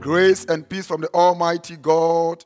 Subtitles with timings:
[0.00, 2.42] Grace and peace from the Almighty God,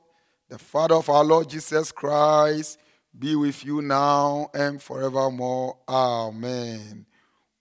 [0.48, 2.80] the Father of our Lord Jesus Christ,
[3.16, 5.76] be with you now and forevermore.
[5.88, 7.06] Amen.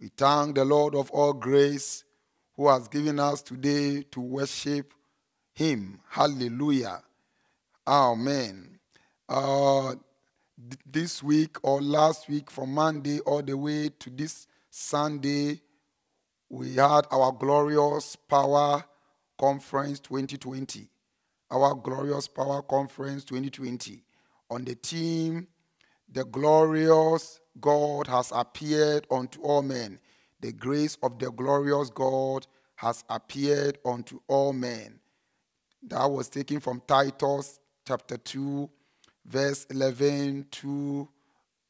[0.02, 2.06] We thank the Lord of all grace
[2.56, 4.96] who has given us today to worship
[5.54, 6.00] Him.
[6.10, 7.04] Hallelujah.
[7.86, 8.80] Amen.
[9.30, 9.94] Uh,
[10.88, 15.62] this week or last week, from Monday all the way to this Sunday,
[16.50, 18.84] we had our glorious power
[19.38, 20.90] conference 2020.
[21.52, 24.04] Our glorious power conference 2020
[24.50, 25.48] on the theme
[26.14, 30.00] the glorious God has appeared unto all men.
[30.42, 35.00] The grace of the glorious God has appeared unto all men.
[35.82, 38.70] That was taken from Titus chapter 2,
[39.26, 41.10] verse 11 to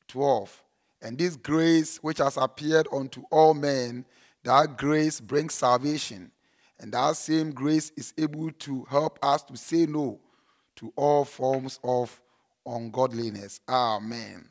[0.10, 0.64] 12.
[1.02, 4.06] And this grace which has appeared unto all men,
[4.44, 6.32] that grace brings salvation.
[6.84, 10.20] And that same grace is able to help us to say no
[10.76, 12.22] to all forms of
[12.66, 13.62] ungodliness.
[13.70, 14.46] Amen.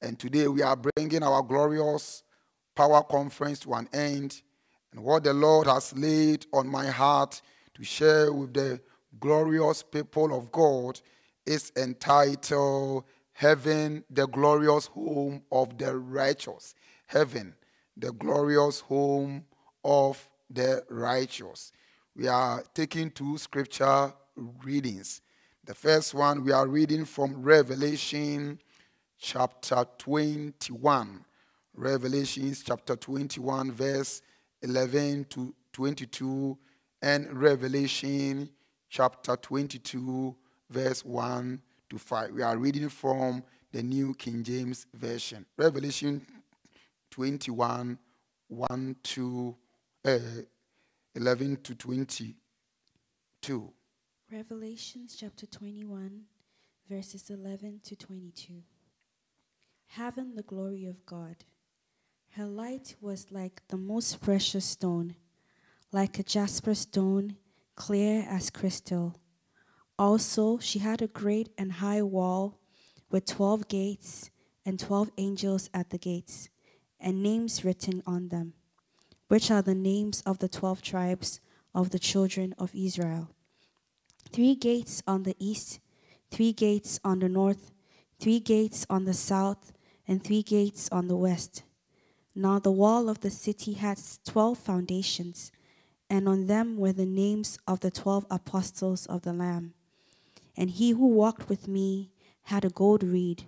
[0.00, 2.22] And today we are bringing our glorious
[2.74, 4.40] power conference to an end.
[4.92, 7.42] And what the Lord has laid on my heart
[7.74, 8.80] to share with the
[9.20, 10.98] glorious people of God
[11.44, 13.04] is entitled
[13.34, 16.74] Heaven, the glorious home of the righteous.
[17.04, 17.54] Heaven,
[17.94, 19.44] the glorious home
[19.84, 21.72] of the righteous.
[22.16, 24.12] We are taking two scripture
[24.64, 25.20] readings.
[25.64, 28.60] The first one we are reading from Revelation
[29.18, 31.24] chapter 21.
[31.76, 34.22] Revelations chapter 21, verse
[34.62, 36.56] 11 to 22,
[37.02, 38.48] and Revelation
[38.88, 40.36] chapter 22,
[40.70, 41.60] verse 1
[41.90, 42.30] to 5.
[42.30, 45.44] We are reading from the New King James Version.
[45.56, 46.24] Revelation
[47.10, 47.98] 21,
[48.48, 49.56] 1 to
[50.04, 50.18] uh,
[51.14, 53.72] 11 to 22.
[54.30, 56.24] Revelations chapter 21,
[56.90, 58.62] verses 11 to 22.
[59.86, 61.36] Having the glory of God.
[62.32, 65.14] Her light was like the most precious stone,
[65.92, 67.36] like a jasper stone,
[67.76, 69.16] clear as crystal.
[69.98, 72.58] Also, she had a great and high wall
[73.10, 74.30] with twelve gates
[74.66, 76.48] and twelve angels at the gates,
[76.98, 78.54] and names written on them,
[79.28, 81.40] which are the names of the twelve tribes
[81.74, 83.30] of the children of Israel.
[84.30, 85.80] Three gates on the east,
[86.30, 87.72] three gates on the north,
[88.20, 89.72] three gates on the south,
[90.06, 91.62] and three gates on the west.
[92.34, 95.52] Now the wall of the city had twelve foundations,
[96.10, 99.74] and on them were the names of the twelve apostles of the Lamb.
[100.56, 102.10] And he who walked with me
[102.44, 103.44] had a gold reed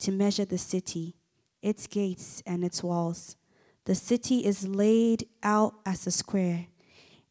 [0.00, 1.14] to measure the city,
[1.62, 3.36] its gates, and its walls.
[3.84, 6.66] The city is laid out as a square,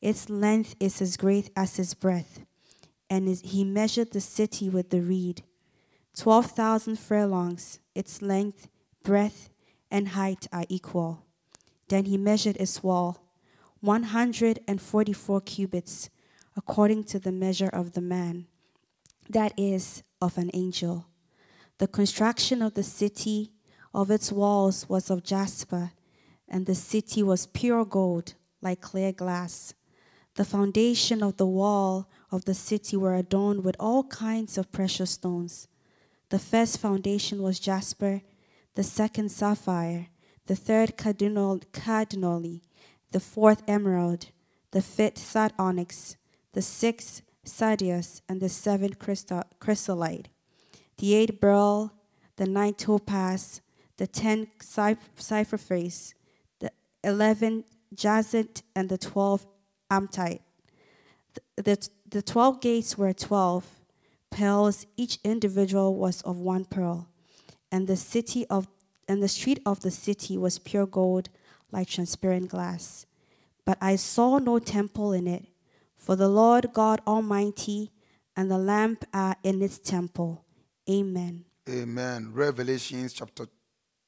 [0.01, 2.41] its length is as great as its breadth.
[3.09, 5.43] And he measured the city with the reed,
[6.15, 8.69] twelve thousand furlongs, its length,
[9.03, 9.49] breadth,
[9.89, 11.25] and height are equal.
[11.89, 13.21] Then he measured its wall,
[13.81, 16.09] 144 cubits,
[16.55, 18.47] according to the measure of the man,
[19.29, 21.07] that is, of an angel.
[21.79, 23.51] The construction of the city,
[23.93, 25.91] of its walls, was of jasper,
[26.51, 29.73] and the city was pure gold, like clear glass.
[30.35, 35.11] The foundation of the wall of the city were adorned with all kinds of precious
[35.11, 35.67] stones.
[36.29, 38.21] The first foundation was jasper,
[38.75, 40.09] the second sapphire,
[40.45, 42.61] the third cardinali.
[43.11, 44.27] the fourth emerald,
[44.71, 46.15] the fifth sardonyx,
[46.53, 50.29] the sixth sardius, and the seventh chrysolite,
[50.97, 51.91] the eighth beryl,
[52.37, 53.61] the ninth topaz,
[53.97, 54.49] the tenth
[55.17, 56.13] cypher face,
[57.03, 57.63] 11
[57.95, 59.45] Jazet, and the 12
[59.89, 60.41] Amtite.
[61.55, 63.65] The, the, the 12 gates were 12
[64.29, 67.09] pearls, each individual was of one pearl.
[67.71, 68.67] And the city of
[69.07, 71.27] and the street of the city was pure gold
[71.71, 73.05] like transparent glass.
[73.65, 75.47] But I saw no temple in it,
[75.97, 77.91] for the Lord God Almighty
[78.37, 80.45] and the Lamb are in its temple.
[80.89, 81.43] Amen.
[81.69, 82.31] Amen.
[82.33, 83.47] Revelations chapter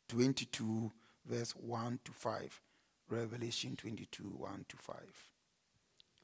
[0.08, 0.92] 22,
[1.26, 2.62] verse 1 to 5.
[3.10, 4.96] Revelation 22, 1 to 5.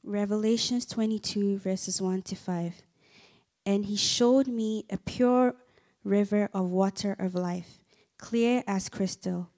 [0.02, 2.82] Revelations 22, verses 1 to 5.
[3.66, 5.54] And he showed me a pure
[6.02, 7.80] river of water of life,
[8.18, 9.50] clear as crystal,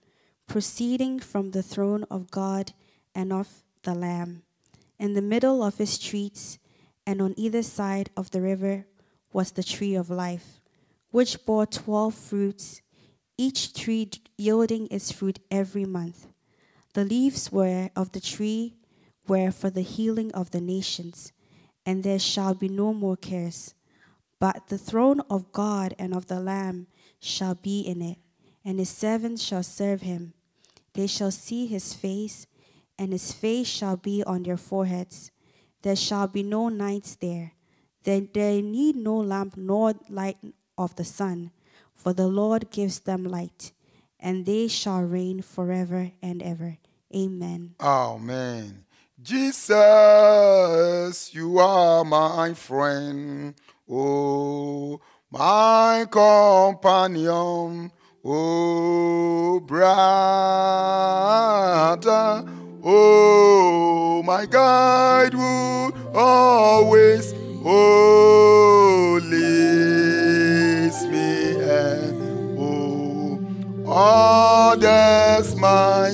[0.48, 2.72] proceeding from the throne of God
[3.14, 4.42] and of the Lamb.
[4.98, 6.58] In the middle of his streets
[7.06, 8.84] and on either side of the river
[9.32, 10.60] was the tree of life,
[11.10, 12.82] which bore twelve fruits,
[13.38, 16.26] each tree yielding its fruit every month.
[16.94, 18.74] The leaves were of the tree
[19.26, 21.32] were for the healing of the nations,
[21.86, 23.74] and there shall be no more cares.
[24.38, 28.18] But the throne of God and of the Lamb shall be in it,
[28.64, 30.34] and his servants shall serve him.
[30.92, 32.46] They shall see his face,
[32.98, 35.30] and his face shall be on their foreheads.
[35.80, 37.52] There shall be no nights there.
[38.04, 40.38] They, they need no lamp nor light
[40.76, 41.52] of the sun,
[41.94, 43.72] for the Lord gives them light,
[44.20, 46.78] and they shall reign forever and ever.
[47.14, 47.74] Amen.
[47.80, 48.84] Amen.
[49.20, 49.74] Jesus,
[51.34, 53.54] you are my friend.
[53.88, 55.00] Oh,
[55.30, 57.92] my companion.
[58.24, 59.92] Oh, brother.
[62.84, 73.38] Oh, my guide would always eh, oh, leads me and oh,
[73.86, 76.10] orders my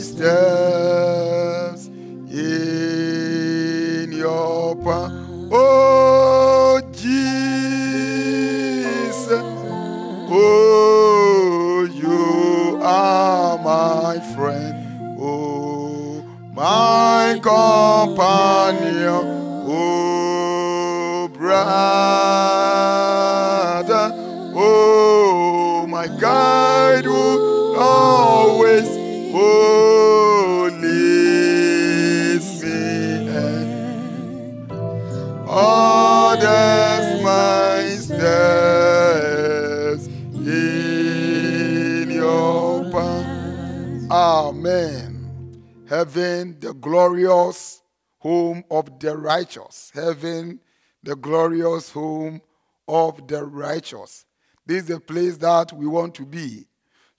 [46.09, 47.83] Heaven, the glorious
[48.17, 49.93] home of the righteous.
[49.93, 50.59] Heaven,
[51.03, 52.41] the glorious home
[52.89, 54.25] of the righteous.
[54.65, 56.67] This is the place that we want to be.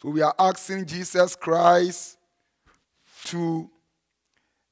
[0.02, 2.18] So we are asking Jesus Christ
[3.26, 3.70] to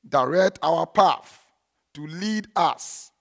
[0.09, 1.45] direct our path,
[1.93, 3.11] to lead us,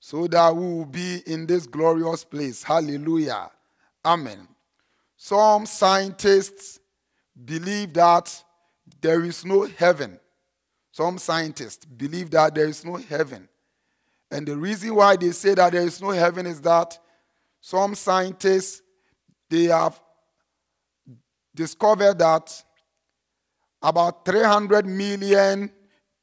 [0.00, 2.64] so that we will be in this glorious place.
[2.64, 3.52] Hallelujah.
[4.04, 4.48] Amen.
[5.16, 6.80] Some scientists
[7.44, 8.42] believe that
[9.00, 10.18] there is no heaven.
[11.00, 13.48] Some scientists believe that there is no heaven.
[14.30, 16.98] And the reason why they say that there is no heaven is that
[17.58, 18.82] some scientists
[19.48, 19.98] they have
[21.54, 22.64] discovered that
[23.80, 25.72] about 300 million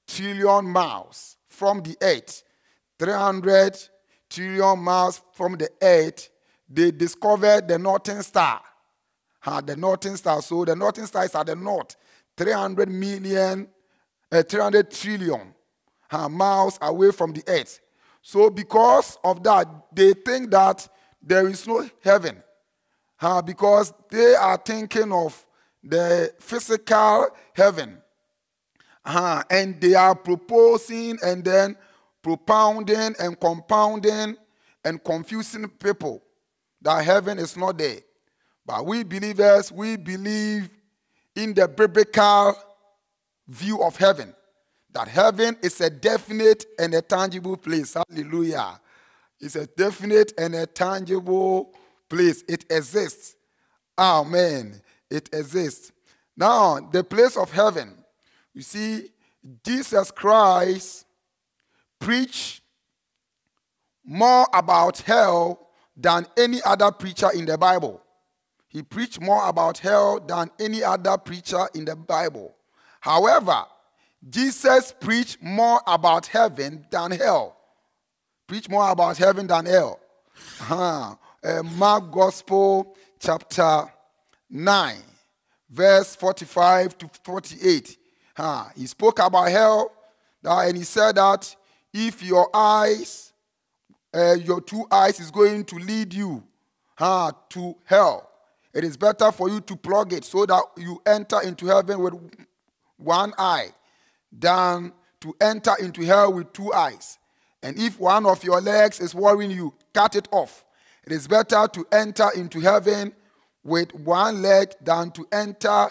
[0.07, 2.43] trillion miles from the earth
[2.99, 3.75] 300
[4.29, 6.29] trillion miles from the earth
[6.69, 8.61] they discovered the northern star.
[9.43, 10.39] Uh, the northern star.
[10.43, 11.95] So the northern star is at the north.
[12.37, 13.67] 300 million
[14.31, 15.53] uh, 300 trillion
[16.11, 17.79] uh, miles away from the earth
[18.21, 20.87] so because of that they think that
[21.21, 22.41] there is no heaven
[23.19, 25.45] uh, because they are thinking of
[25.83, 27.97] the physical heaven.
[29.05, 31.75] Uh, and they are proposing and then
[32.21, 34.35] propounding and compounding
[34.83, 36.21] and confusing people
[36.81, 37.99] that heaven is not there.
[38.65, 40.69] But we believers, we believe
[41.35, 42.55] in the biblical
[43.47, 44.33] view of heaven.
[44.93, 47.95] That heaven is a definite and a tangible place.
[47.95, 48.79] Hallelujah.
[49.39, 51.73] It's a definite and a tangible
[52.09, 52.43] place.
[52.47, 53.35] It exists.
[53.97, 54.81] Amen.
[55.09, 55.91] It exists.
[56.35, 58.03] Now, the place of heaven.
[58.53, 59.09] You see,
[59.63, 61.05] Jesus Christ
[61.99, 62.61] preached
[64.03, 68.01] more about hell than any other preacher in the Bible.
[68.67, 72.56] He preached more about hell than any other preacher in the Bible.
[73.07, 73.63] However,
[74.29, 77.55] Jesus preached more about heaven than hell.
[78.45, 80.01] Preach more about heaven than hell.
[80.59, 81.15] Uh-huh.
[81.41, 83.85] Uh, Mark Gospel, chapter
[84.49, 84.97] 9,
[85.69, 87.97] verse 45 to 48.
[88.35, 89.93] Uh, he spoke about hell,
[90.43, 91.55] uh, and he said that
[91.93, 93.31] if your eyes,
[94.13, 96.43] uh, your two eyes, is going to lead you
[96.97, 98.29] uh, to hell,
[98.73, 102.13] it is better for you to plug it so that you enter into heaven with
[102.97, 103.69] one eye
[104.31, 107.17] than to enter into hell with two eyes.
[107.63, 110.63] And if one of your legs is worrying you, cut it off.
[111.05, 113.13] It is better to enter into heaven
[113.63, 115.87] with one leg than to enter.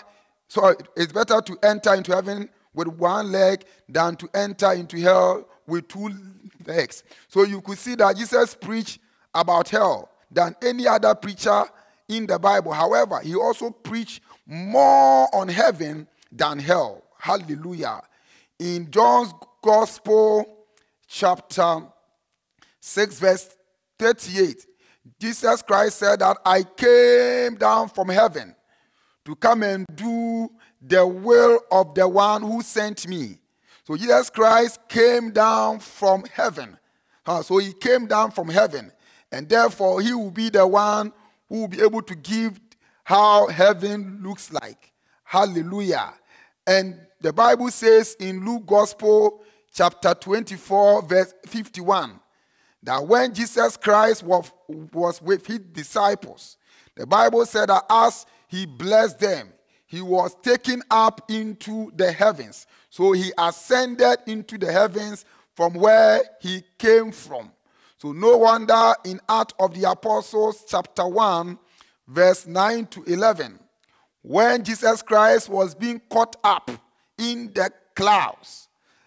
[0.49, 5.49] Sorry, it's better to enter into heaven with one leg than to enter into hell
[5.67, 6.11] with two
[6.67, 7.03] legs.
[7.29, 9.01] So you could see that Jesus preached
[9.35, 11.65] about hell than any other preacher
[12.09, 12.73] in the Bible.
[12.73, 17.03] However, he also preached more on heaven than hell.
[17.19, 18.03] Hallelujah.
[18.59, 20.67] In John's Gospel,
[21.07, 21.83] chapter
[22.81, 23.57] 6, verse
[23.99, 24.67] 38,
[25.21, 28.55] Jesus Christ said that I came down from heaven
[29.25, 30.49] to come and do
[30.81, 33.39] the will of the one who sent me.
[33.85, 36.79] So Jesus Christ came down from heaven.
[37.25, 38.93] Uh, so he came down from heaven,
[39.33, 41.13] and therefore he will be the one
[41.49, 42.61] who will be able to give
[43.05, 44.93] how heaven looks like.
[45.27, 46.15] Hallelujah.
[46.67, 49.43] And the Bible says in Luke Gospel,
[49.75, 52.21] chapter 24, verse 51,
[52.85, 56.57] that when Jesus Christ was, was with his disciples,
[56.95, 59.49] the Bible said that as he blessed them,
[59.87, 62.69] he was taken up into the heavens.
[62.89, 67.51] So he ascended into the heavens from where he came from.
[67.99, 71.59] So no wonder in Acts of the Apostles, chapter 1,
[72.07, 73.59] verse 9 to 11,
[74.27, 76.69] when Jesus Christ was being caught up
[77.17, 78.67] in the clouds,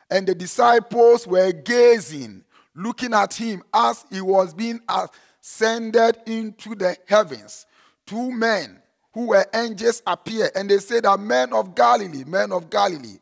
[0.10, 6.96] and the disciples were gazing, looking at him as he was being ascended into the
[7.06, 7.66] heavens.
[8.06, 8.82] Two men
[9.14, 13.20] who were angels appeared, and they said, "Are men of Galilee, men of Galilee,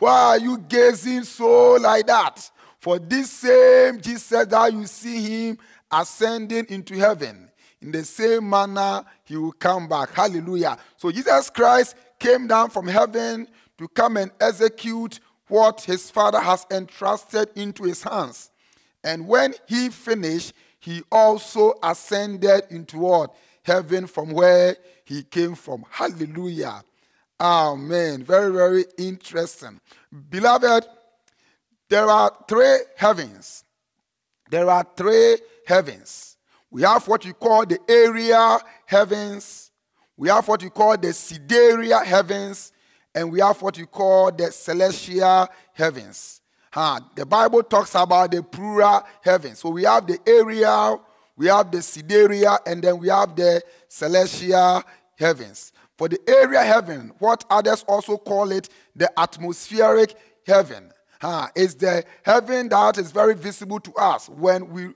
[0.00, 2.50] why are you gazing so like that?
[2.80, 5.58] For this same Jesus that you see him
[5.92, 7.50] ascending into heaven,
[7.86, 10.10] in the same manner he will come back.
[10.10, 10.76] Hallelujah.
[10.96, 13.46] So Jesus Christ came down from heaven
[13.78, 18.50] to come and execute what his Father has entrusted into his hands.
[19.04, 23.36] And when he finished, he also ascended into what?
[23.62, 25.84] Heaven from where he came from.
[25.88, 26.82] Hallelujah.
[27.38, 28.24] Amen.
[28.24, 29.80] Very, very interesting.
[30.28, 30.88] Beloved,
[31.88, 33.62] there are three heavens.
[34.50, 35.36] There are three
[35.68, 36.35] heavens.
[36.76, 39.70] We have what you call the aerial heavens,
[40.14, 42.70] we have what you call the sidereal heavens,
[43.14, 46.42] and we have what you call the celestial heavens.
[46.70, 47.00] Huh.
[47.14, 49.60] The Bible talks about the plural heavens.
[49.60, 51.02] So we have the aerial,
[51.34, 54.82] we have the sidereal, and then we have the celestial
[55.18, 55.72] heavens.
[55.96, 60.14] For the aerial heaven, what others also call it the atmospheric
[60.46, 60.92] heaven,
[61.22, 64.88] uh, is the heaven that is very visible to us when we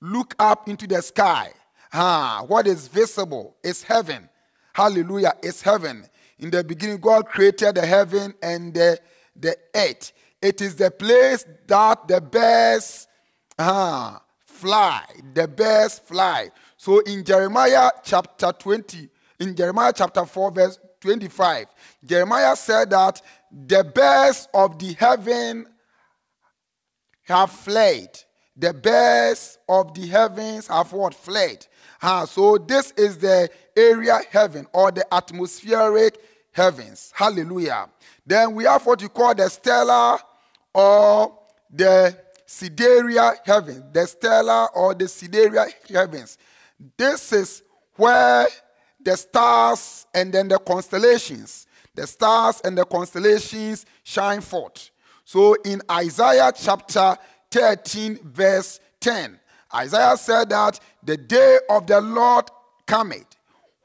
[0.00, 1.52] look up into the sky.
[1.92, 4.28] Ah, what is visible is heaven.
[4.72, 6.04] Hallelujah, it's heaven.
[6.38, 8.98] In the beginning, God created the heaven and the,
[9.36, 10.12] the earth.
[10.40, 13.08] It is the place that the birds
[13.58, 15.04] ah, fly,
[15.34, 16.50] the birds fly.
[16.76, 19.08] So in Jeremiah chapter 20,
[19.40, 21.66] in Jeremiah chapter 4, verse 25,
[22.04, 25.66] Jeremiah said that the birds of the heaven
[27.22, 28.08] have fled.
[28.60, 31.14] The birds of the heavens have what?
[31.14, 31.66] Fled.
[32.02, 36.18] Ah, so this is the aerial heaven or the atmospheric
[36.52, 37.10] heavens.
[37.14, 37.88] Hallelujah.
[38.26, 40.18] Then we have what you call the stellar
[40.74, 41.38] or
[41.72, 42.14] the
[42.44, 43.82] sidereal heaven.
[43.92, 46.36] The stellar or the sidereal heavens.
[46.98, 47.62] This is
[47.96, 48.46] where
[49.02, 54.90] the stars and then the constellations, the stars and the constellations shine forth.
[55.24, 57.16] So in Isaiah chapter
[57.50, 59.38] 13, verse 10,
[59.74, 62.46] Isaiah said that the day of the Lord
[62.86, 63.26] cometh,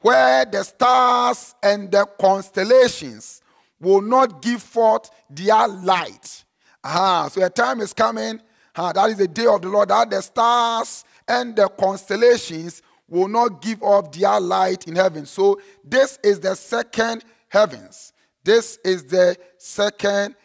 [0.01, 3.41] where the stars and the constellations
[3.79, 6.43] will not give forth their light.
[6.83, 8.39] Ah, so a time is coming,
[8.75, 13.27] ah, that is the day of the Lord, that the stars and the constellations will
[13.27, 15.25] not give off their light in heaven.
[15.25, 18.13] So this is the second heavens.
[18.43, 20.35] This is the second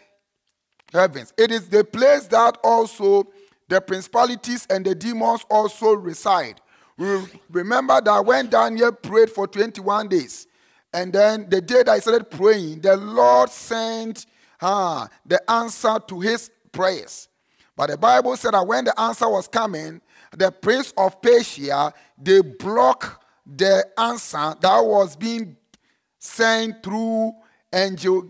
[0.92, 1.32] heavens.
[1.36, 3.28] It is the place that also
[3.68, 6.60] the principalities and the demons also reside.
[7.50, 10.46] Remember that when Daniel prayed for 21 days,
[10.92, 14.26] and then the day that he started praying, the Lord sent
[14.60, 17.28] uh, the answer to his prayers.
[17.76, 20.00] But the Bible said that when the answer was coming,
[20.36, 25.56] the prince of Persia, they blocked the answer that was being
[26.18, 27.32] sent through
[27.72, 28.28] angel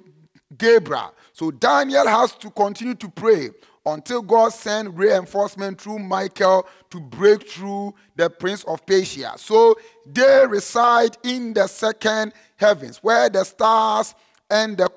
[0.57, 1.14] Gabriel.
[1.40, 3.49] So Daniel has to continue to pray
[3.87, 9.32] until God sent reinforcement through Michael to break through the prince of Persia.
[9.38, 14.14] So they reside in the second heavens where the stars
[14.50, 14.90] and the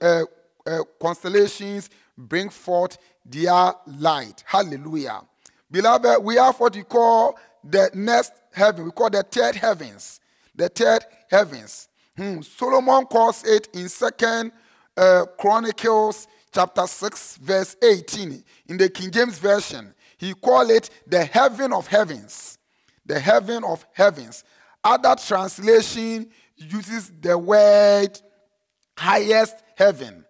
[0.00, 0.24] uh,
[0.68, 4.42] uh, constellations bring forth their light.
[4.46, 5.20] Hallelujah.
[5.70, 8.86] Beloved, we have what we call the next heaven.
[8.86, 10.18] We call the third heavens.
[10.56, 11.88] The third heavens.
[12.16, 12.40] Hmm.
[12.40, 14.50] Solomon calls it in Second
[14.96, 18.44] uh, Chronicles chapter 6, verse 18.
[18.68, 22.58] In the King James Version, he called it the heaven of heavens.
[23.06, 24.44] The heaven of heavens.
[24.82, 28.20] Other translation uses the word
[28.96, 30.24] highest heaven.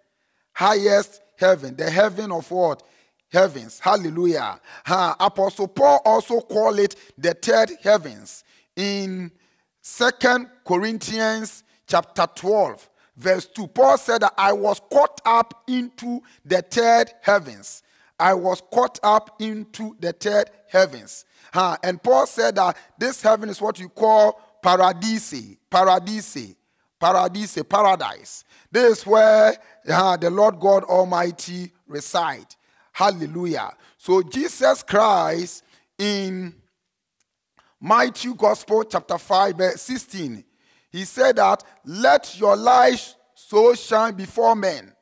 [0.53, 1.77] Highest heaven.
[1.77, 2.83] The heaven of what?
[3.35, 3.81] heavens.
[3.81, 4.61] Hallelujah.
[4.87, 8.45] Apostle Paul also called it the third heavens
[8.77, 9.31] in
[9.83, 13.69] Second Corinthians chapter 12, verse 2.
[13.69, 17.83] Paul said that I was caught up into the third heavens.
[18.19, 21.25] I was caught up into the third heavens.
[21.53, 21.77] Huh?
[21.83, 25.35] And Paul said that this heaven is what you call paradise,
[25.71, 26.55] paradise,
[26.99, 28.45] paradise, paradise.
[28.71, 29.57] This is where
[29.89, 32.47] uh, the Lord God Almighty reside.
[32.93, 33.73] Hallelujah.
[33.99, 35.65] So Jesus Christ
[35.99, 36.55] in
[37.81, 40.45] Matthew Gospel chapter 5 verse 16,
[40.95, 44.93] he said that let your light so shine before men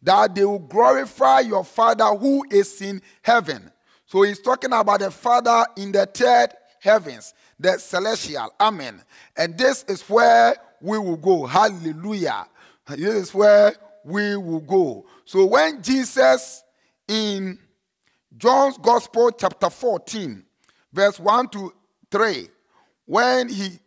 [0.00, 3.70] that they will glorify your Father who is in heaven.
[4.06, 8.50] So he's talking about the Father in the third heavens, the celestial.
[8.58, 9.02] Amen.
[9.36, 11.44] And this is where we will go.
[11.44, 12.46] Hallelujah.
[12.88, 13.74] This is where
[14.06, 15.04] we will go.
[15.26, 16.64] So when Jesus
[17.06, 17.58] in
[18.38, 20.44] John's Gospel, chapter 14,
[20.94, 21.74] verse 1 to
[22.10, 22.48] 3,
[23.04, 23.78] when he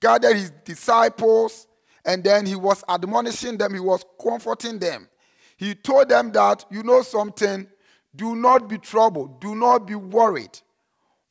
[0.00, 1.66] gathered his disciples
[2.04, 5.08] and then he was admonishing them, he was comforting them.
[5.56, 7.66] He told them that, you know something,
[8.14, 10.58] do not be troubled, do not be worried.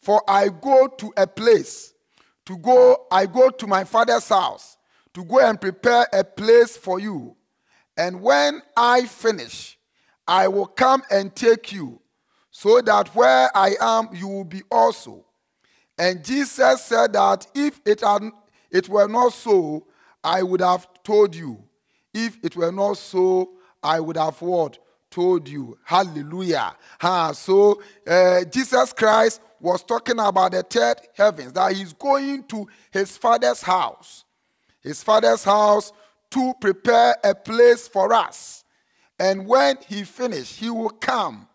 [0.02, 1.94] For I go to a place,
[2.46, 4.78] to go, I go to my father's house,
[5.14, 7.36] to go and prepare a place for you.
[7.98, 9.80] And when I finish,
[10.28, 12.02] I will come and take you,
[12.52, 15.25] so that where I am, you will be also.
[15.98, 18.24] And Jesus said that if it, had,
[18.70, 19.86] it were not so,
[20.24, 21.64] I would have told you.
[22.14, 24.78] If it were not so, I would have what?
[25.10, 25.78] Told you.
[25.84, 26.76] Hallelujah.
[27.00, 32.68] Ha, so uh, Jesus Christ was talking about the third heavens, that he's going to
[32.92, 34.26] his father's house.
[34.82, 35.92] His father's house
[36.32, 38.64] to prepare a place for us.
[39.18, 41.48] And when he finished, he will come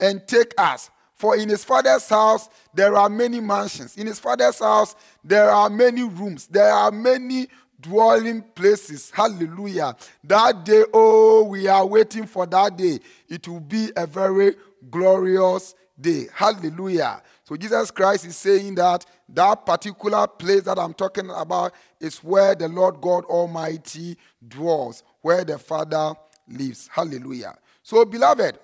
[0.00, 0.90] and take us.
[1.14, 3.96] For in his father's house, there are many mansions.
[3.96, 6.46] In his father's house, there are many rooms.
[6.46, 7.48] There are many
[7.80, 9.10] dwelling places.
[9.10, 9.94] Hallelujah.
[10.24, 12.98] That day, oh, we are waiting for that day.
[13.28, 14.56] It will be a very
[14.90, 16.26] glorious day.
[16.32, 17.22] Hallelujah.
[17.44, 22.54] So Jesus Christ is saying that that particular place that I'm talking about is where
[22.54, 26.14] the Lord God Almighty dwells, where the Father
[26.48, 26.88] lives.
[26.92, 27.56] Hallelujah.
[27.82, 28.58] So, beloved,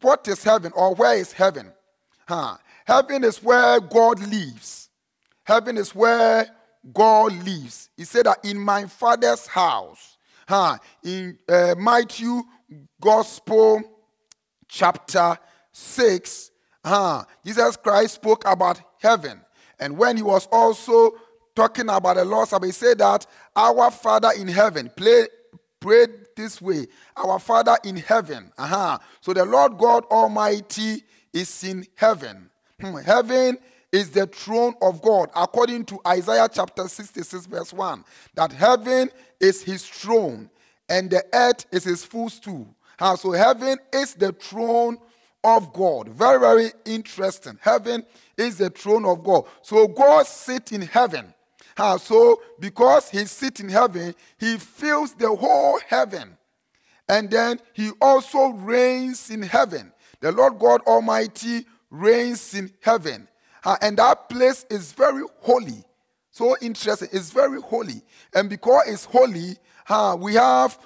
[0.00, 1.72] what is heaven or where is heaven?
[2.28, 2.56] Huh?
[2.86, 4.90] Heaven is where God lives.
[5.44, 6.46] Heaven is where
[6.92, 7.88] God lives.
[7.96, 10.16] He said that in my father's house,
[10.48, 12.42] huh, in uh, Matthew
[13.00, 13.82] Gospel
[14.68, 15.38] chapter
[15.72, 16.50] 6,
[16.84, 19.40] huh, Jesus Christ spoke about heaven.
[19.78, 21.12] And when he was also
[21.54, 25.26] talking about the Supper, he said that our Father in heaven, play,
[26.36, 28.52] this way, our Father in heaven.
[28.58, 28.98] Uh-huh.
[29.20, 32.50] So the Lord God Almighty is in heaven.
[32.80, 32.96] Hmm.
[32.96, 33.58] Heaven
[33.92, 39.62] is the throne of God, according to Isaiah chapter 66, verse 1, that heaven is
[39.62, 40.50] his throne
[40.88, 42.74] and the earth is his footstool.
[42.98, 44.98] Uh, so heaven is the throne
[45.44, 46.08] of God.
[46.08, 47.58] Very, very interesting.
[47.60, 48.04] Heaven
[48.36, 49.44] is the throne of God.
[49.62, 51.32] So God sits in heaven.
[51.76, 56.36] So because he sits in heaven, he fills the whole heaven.
[57.08, 59.92] And then he also reigns in heaven.
[60.20, 63.28] The Lord God Almighty reigns in heaven.
[63.64, 65.84] Uh, and that place is very holy.
[66.30, 67.08] So interesting.
[67.12, 68.02] It's very holy.
[68.34, 69.56] And because it's holy,
[69.88, 70.78] uh, we have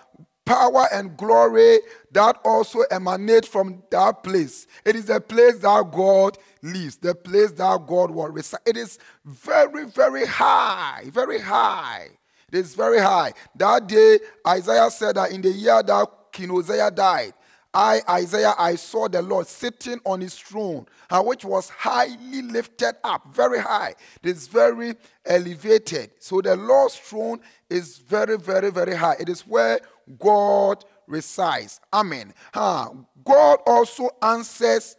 [0.50, 1.78] power and glory
[2.10, 4.66] that also emanate from that place.
[4.84, 8.58] It is the place that God lives, the place that God will reside.
[8.66, 12.08] It is very, very high, very high.
[12.50, 13.32] It is very high.
[13.54, 17.32] That day, Isaiah said that in the year that King Uzziah died,
[17.72, 23.32] I, Isaiah, I saw the Lord sitting on his throne, which was highly lifted up,
[23.32, 23.94] very high.
[24.24, 26.10] It is very elevated.
[26.18, 29.14] So the Lord's throne is very, very, very high.
[29.20, 29.78] It is where
[30.18, 31.80] God resides.
[31.92, 32.32] Amen.
[32.54, 34.96] God also answers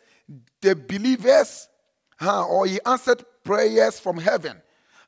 [0.62, 1.68] the believers,
[2.22, 4.62] or he answered prayers from heaven.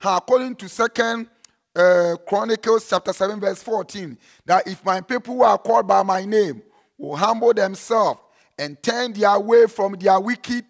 [0.04, 1.28] According to Second
[1.76, 6.26] uh, Chronicles chapter 7, verse 14, that if my people who are called by my
[6.26, 6.62] name
[6.98, 8.20] will humble themselves
[8.58, 10.66] and turn their way from their wicked,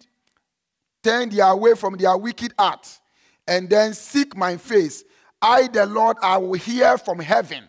[1.02, 3.00] turn their way from their wicked acts,
[3.46, 5.04] and then seek my face.
[5.42, 7.64] I, the Lord, I will hear from heaven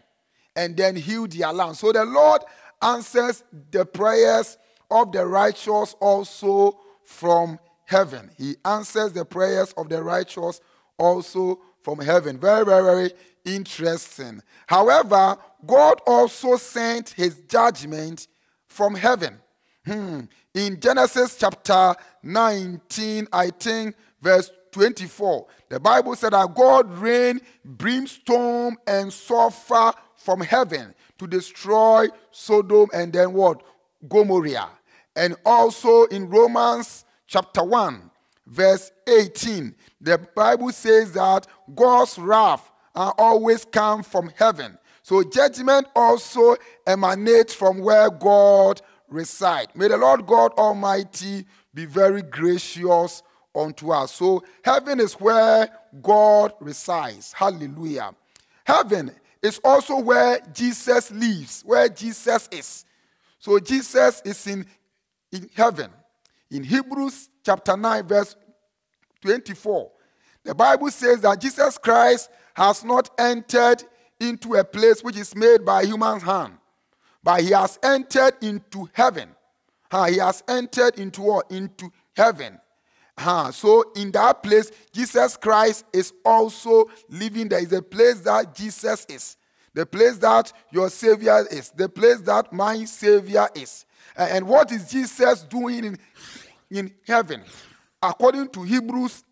[0.55, 1.77] and then heal their land.
[1.77, 2.41] So the Lord
[2.81, 4.57] answers the prayers
[4.89, 8.31] of the righteous also from heaven.
[8.37, 10.61] He answers the prayers of the righteous
[10.97, 12.39] also from heaven.
[12.39, 13.11] Very, very, very
[13.45, 14.41] interesting.
[14.67, 18.27] However, God also sent his judgment
[18.67, 19.39] from heaven.
[19.85, 20.21] Hmm.
[20.53, 28.75] In Genesis chapter 19, I think, verse 24, the Bible said that God rained brimstone
[28.87, 29.93] and sulfur
[30.25, 33.61] from heaven to destroy Sodom and then what?
[34.09, 34.69] Gomorrah.
[35.15, 38.11] And also in Romans chapter 1,
[38.47, 44.77] verse 18, the Bible says that God's wrath always comes from heaven.
[45.03, 46.55] So judgment also
[46.87, 49.69] emanates from where God resides.
[49.75, 53.21] May the Lord God Almighty be very gracious
[53.55, 54.11] unto us.
[54.13, 55.69] So heaven is where
[56.01, 57.31] God resides.
[57.31, 58.15] Hallelujah.
[58.65, 59.11] Heaven
[59.45, 62.85] is also where Jesus lives, where Jesus is.
[63.37, 64.65] So Jesus is in,
[65.31, 65.91] in heaven.
[66.49, 68.35] In Hebrews chapter 9, verse
[69.21, 69.91] 24,
[70.43, 73.83] the Bible says that Jesus Christ has not entered
[74.19, 76.53] into a place which is made by human's hand,
[77.23, 79.29] but he has entered into heaven.
[80.07, 81.51] he has entered into what?
[81.51, 82.59] Into heaven.
[83.51, 87.47] So in that place, Jesus Christ is also living.
[87.47, 89.37] There is a place that Jesus is,
[89.73, 93.85] the place that your Savior is, the place that my Savior is.
[94.17, 95.99] And what is Jesus doing in,
[96.69, 97.43] in heaven?
[98.01, 99.23] According to Hebrews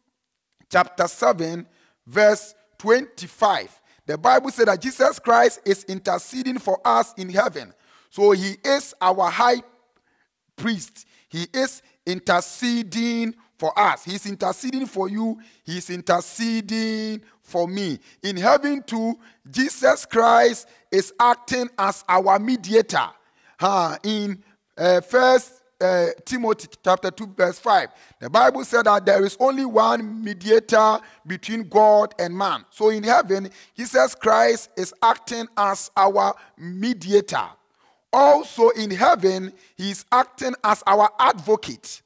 [0.72, 1.66] chapter 7,
[2.08, 3.80] verse 25.
[4.06, 7.74] The Bible said that Jesus Christ is interceding for us in heaven.
[8.10, 9.62] So he is our high
[10.56, 11.06] priest.
[11.30, 14.04] He is interceding for us.
[14.04, 15.40] He's interceding for you.
[15.64, 18.00] He's interceding for me.
[18.24, 19.16] In heaven, too,
[19.50, 23.10] Jesus Christ is acting as our mediator.
[24.04, 24.44] In
[24.78, 27.90] uh, First uh, Timothy chapter 2, verse 5.
[28.20, 32.66] The Bible said that there is only one mediator between God and man.
[32.70, 37.48] So in heaven, Jesus Christ is acting as our mediator.
[38.12, 42.02] Also in heaven, he is acting as our advocate.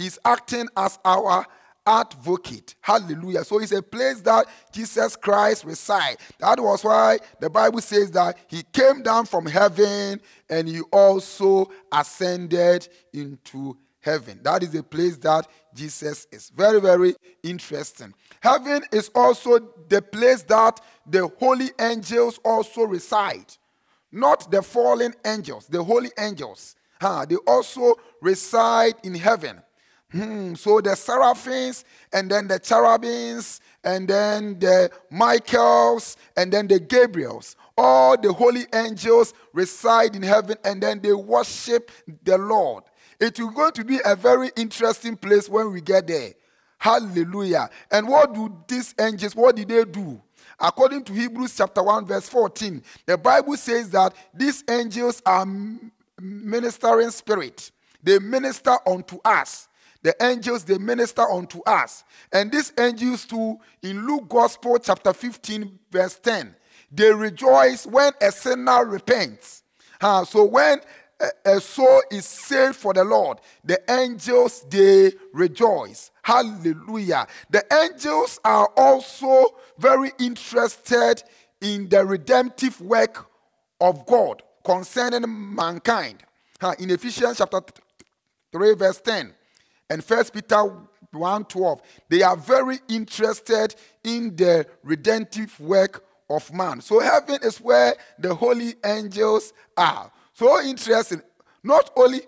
[0.00, 1.46] He's acting as our
[1.86, 2.74] advocate.
[2.80, 3.44] Hallelujah.
[3.44, 6.18] So it's a place that Jesus Christ resides.
[6.38, 11.70] That was why the Bible says that he came down from heaven and he also
[11.92, 14.40] ascended into heaven.
[14.42, 16.50] That is a place that Jesus is.
[16.50, 18.14] Very, very interesting.
[18.40, 19.58] Heaven is also
[19.88, 23.56] the place that the holy angels also reside.
[24.12, 26.74] Not the fallen angels, the holy angels.
[27.00, 29.62] Huh, they also reside in heaven.
[30.12, 36.80] Hmm, so the seraphims and then the cherubims and then the Michaels and then the
[36.80, 41.92] Gabriels, all the holy angels reside in heaven and then they worship
[42.24, 42.84] the Lord.
[43.20, 46.32] It is going to be a very interesting place when we get there.
[46.78, 47.70] Hallelujah.
[47.90, 50.20] And what do these angels, what did they do?
[50.58, 55.46] According to Hebrews chapter 1, verse 14, the Bible says that these angels are
[56.20, 57.70] ministering spirit.
[58.02, 59.68] They minister unto us
[60.02, 62.04] the angels they minister unto us.
[62.32, 66.54] And these angels too, in Luke Gospel chapter 15, verse 10,
[66.90, 69.62] they rejoice when a sinner repents.
[70.00, 70.80] Uh, so when
[71.44, 76.10] a, soul is saved for the Lord, the angels they rejoice.
[76.22, 77.26] Hallelujah.
[77.50, 81.22] The angels are also very interested
[81.60, 83.26] in the redemptive work
[83.80, 86.22] of God concerning mankind.
[86.60, 87.60] Uh, in Ephesians chapter
[88.52, 89.34] 3, verse 10
[89.90, 90.72] and First Peter
[91.12, 93.74] 1:12, they are very interested
[94.04, 96.80] in the redemptive work of man.
[96.80, 100.10] So heaven is where the holy angels are.
[100.32, 101.22] So interesting.
[101.64, 102.22] Not only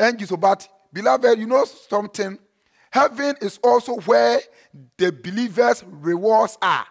[0.00, 2.38] angels, but beloved, you know something?
[2.90, 4.40] Heaven is also where
[4.96, 6.86] the believers' rewards are.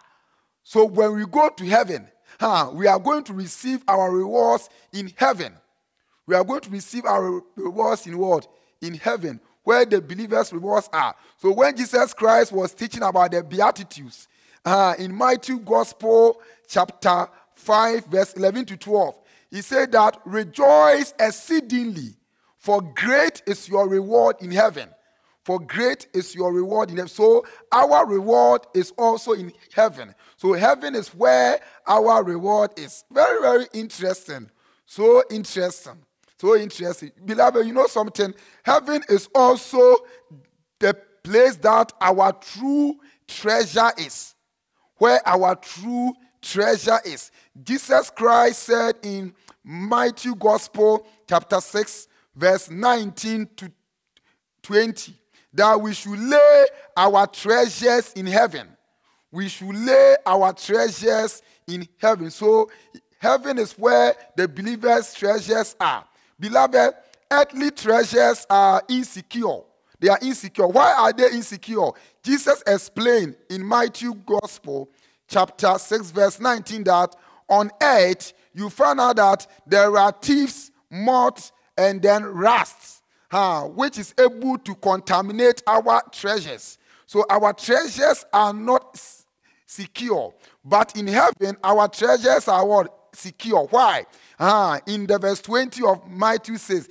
[0.62, 2.08] So when we go to heaven,
[2.38, 5.52] huh, we are going to receive our rewards in heaven.
[6.26, 8.46] We are going to receive our rewards in what?
[8.80, 11.14] In heaven where the believers' rewards are.
[11.38, 14.28] So when Jesus Christ was teaching about the Beatitudes
[14.64, 19.18] uh, in Matthew Gospel, chapter 5, verse 11 to 12,
[19.50, 22.14] he said that rejoice exceedingly,
[22.58, 24.88] for great is your reward in heaven.
[25.44, 27.08] For great is your reward in heaven.
[27.08, 30.14] So our reward is also in heaven.
[30.36, 33.04] So heaven is where our reward is.
[33.10, 34.48] Very, very interesting.
[34.86, 35.98] So interesting.
[36.42, 37.12] So interesting.
[37.24, 38.34] Beloved, you know something?
[38.64, 39.98] Heaven is also
[40.80, 42.96] the place that our true
[43.28, 44.34] treasure is.
[44.96, 47.30] Where our true treasure is.
[47.62, 53.70] Jesus Christ said in Matthew Gospel, chapter 6, verse 19 to
[54.64, 55.14] 20,
[55.54, 58.66] that we should lay our treasures in heaven.
[59.30, 62.32] We should lay our treasures in heaven.
[62.32, 62.68] So,
[63.20, 66.04] heaven is where the believers' treasures are.
[66.42, 66.94] Beloved,
[67.30, 69.60] earthly treasures are insecure.
[70.00, 70.66] They are insecure.
[70.66, 71.90] Why are they insecure?
[72.20, 74.90] Jesus explained in Matthew Gospel,
[75.28, 77.14] chapter 6, verse 19, that
[77.48, 83.02] on earth you find out that there are thieves, moth, and then rusts.
[83.30, 86.76] huh, ah, which is able to contaminate our treasures.
[87.06, 89.00] So our treasures are not
[89.64, 90.34] secure.
[90.64, 92.98] But in heaven, our treasures are what?
[93.14, 93.68] Secure.
[93.70, 94.06] Why?
[94.44, 96.88] Ah, in the verse 20 of Matthew says,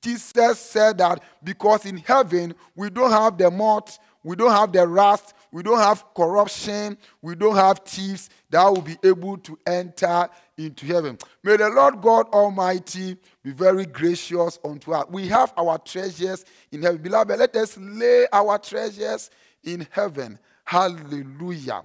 [0.00, 4.86] Jesus said that because in heaven we don't have the moth, we don't have the
[4.86, 10.28] rust, we don't have corruption, we don't have thieves that will be able to enter
[10.56, 11.18] into heaven.
[11.42, 15.04] May the Lord God Almighty be very gracious unto us.
[15.10, 17.02] We have our treasures in heaven.
[17.02, 19.28] Beloved, let us lay our treasures
[19.64, 20.38] in heaven.
[20.62, 21.82] Hallelujah.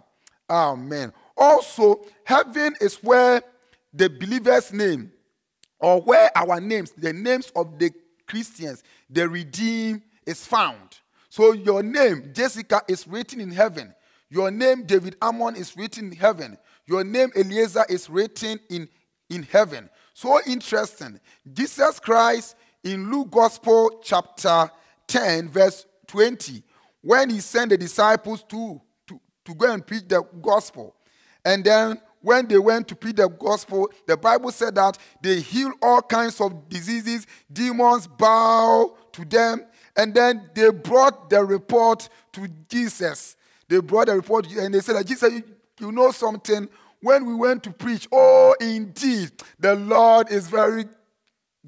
[0.48, 1.12] Amen.
[1.36, 3.42] Also, heaven is where
[3.98, 5.12] the believer's name
[5.80, 7.92] or where our names, the names of the
[8.28, 11.00] Christians, the redeemed, is found.
[11.30, 13.94] So your name, Jessica, is written in heaven.
[14.30, 16.58] Your name, David Ammon, is written in heaven.
[16.86, 18.90] Your name, Eliezer, is written in,
[19.30, 19.90] in heaven.
[20.14, 21.20] So interesting.
[21.54, 24.70] Jesus Christ in Luke Gospel, chapter
[25.08, 26.64] 10, verse 20,
[27.02, 30.96] when he sent the disciples to, to, to go and preach the gospel.
[31.46, 35.76] And then when they went to preach the gospel, the Bible said that they healed
[35.82, 42.50] all kinds of diseases, demons bow to them, and then they brought the report to
[42.68, 43.38] Jesus.
[43.70, 45.44] They brought the report and they said that Jesus, you,
[45.80, 46.68] you know something?
[47.00, 50.84] When we went to preach, oh, indeed, the Lord is very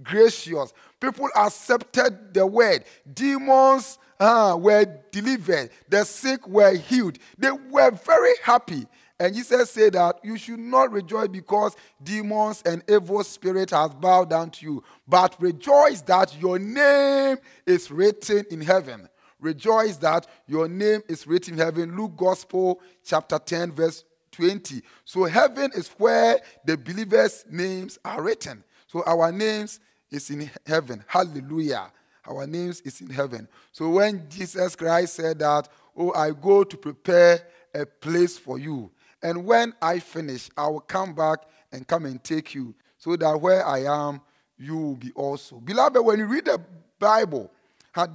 [0.04, 0.74] gracious.
[1.00, 2.84] People accepted the word.
[3.14, 5.70] Demons uh, were delivered.
[5.88, 7.18] The sick were healed.
[7.38, 8.86] They were very happy.
[9.20, 14.30] And Jesus said that you should not rejoice because demons and evil spirit has bowed
[14.30, 19.10] down to you, but rejoice that your name is written in heaven.
[19.42, 21.98] Rejoice that your name is written in heaven.
[21.98, 24.82] Luke Gospel chapter 10 verse 20.
[25.04, 28.64] So heaven is where the believers' names are written.
[28.88, 29.80] So our names
[30.12, 31.04] is in heaven.
[31.08, 31.92] Hallelujah.
[32.26, 33.48] Our names is in heaven.
[33.72, 37.42] So when Jesus Christ said that, "Oh, I go to prepare
[37.74, 41.40] a place for you," and when I finish, I will come back
[41.72, 44.22] and come and take you, so that where I am,
[44.58, 45.60] you will be also.
[45.60, 46.62] Beloved, when you read the
[47.00, 47.52] Bible,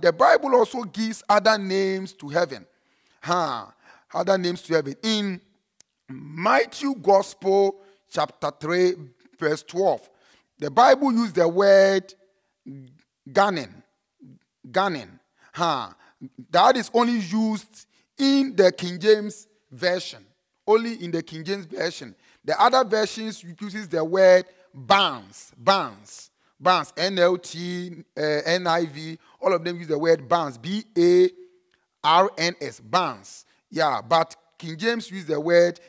[0.01, 2.67] the Bible also gives other names to heaven.
[3.21, 3.67] Huh,
[4.13, 4.95] other names to heaven.
[5.03, 5.41] In
[6.09, 7.77] Matthew Gospel,
[8.11, 8.95] chapter 3,
[9.39, 10.11] verse 12,
[10.59, 12.15] the Bible used the word
[13.31, 13.69] garner.
[14.71, 15.21] garner.
[15.53, 15.89] Huh.
[16.51, 17.87] That is only used
[18.19, 20.25] in the King James Version.
[20.67, 22.15] Only in the King James Version.
[22.45, 25.53] The other versions uses the word barns.
[25.57, 26.31] Barns.
[26.59, 26.93] Barns.
[26.93, 29.19] NLT, uh, NIV.
[29.41, 30.59] All of them use the word barns.
[30.59, 31.31] B A
[32.03, 32.81] R N S.
[32.81, 33.45] Barns.
[33.71, 35.81] Yeah, but King James use the word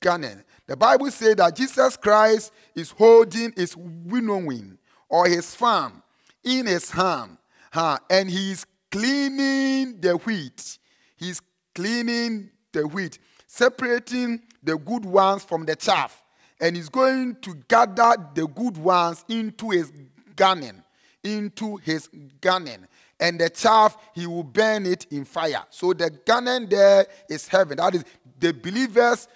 [0.00, 0.44] garner.
[0.66, 6.02] The Bible says that Jesus Christ is holding his winnowing or his farm
[6.42, 7.38] in his hand,
[7.72, 10.78] huh, and he's cleaning the wheat.
[11.16, 11.40] He's
[11.74, 13.18] cleaning the wheat,
[13.54, 16.24] separating the good ones from the chaff,
[16.60, 19.92] and he's going to gather the good ones into his
[20.34, 20.82] garden,
[21.22, 22.08] into his
[22.40, 22.88] garden.
[23.20, 25.62] And the chaff, he will burn it in fire.
[25.70, 27.76] So the garden there is heaven.
[27.76, 28.04] That is,
[28.40, 29.28] the believers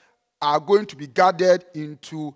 [0.43, 2.35] are going to be gathered into,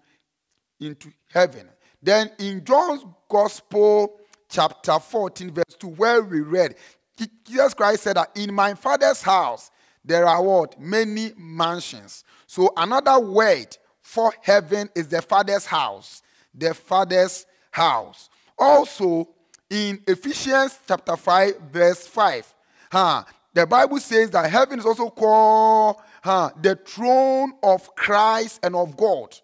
[0.78, 1.68] into heaven.
[2.00, 6.76] Then in John's Gospel, chapter 14, verse 2, where we read,
[7.44, 9.72] Jesus Christ said that in my father's house
[10.04, 10.80] there are what?
[10.80, 12.24] Many mansions.
[12.46, 16.22] So another word for heaven is the father's house.
[16.54, 18.28] The father's house.
[18.58, 19.28] Also,
[19.70, 22.54] in Ephesians chapter 5, verse 5,
[22.90, 28.74] huh, the Bible says that heaven is also called huh, the throne of Christ and
[28.74, 29.38] of God.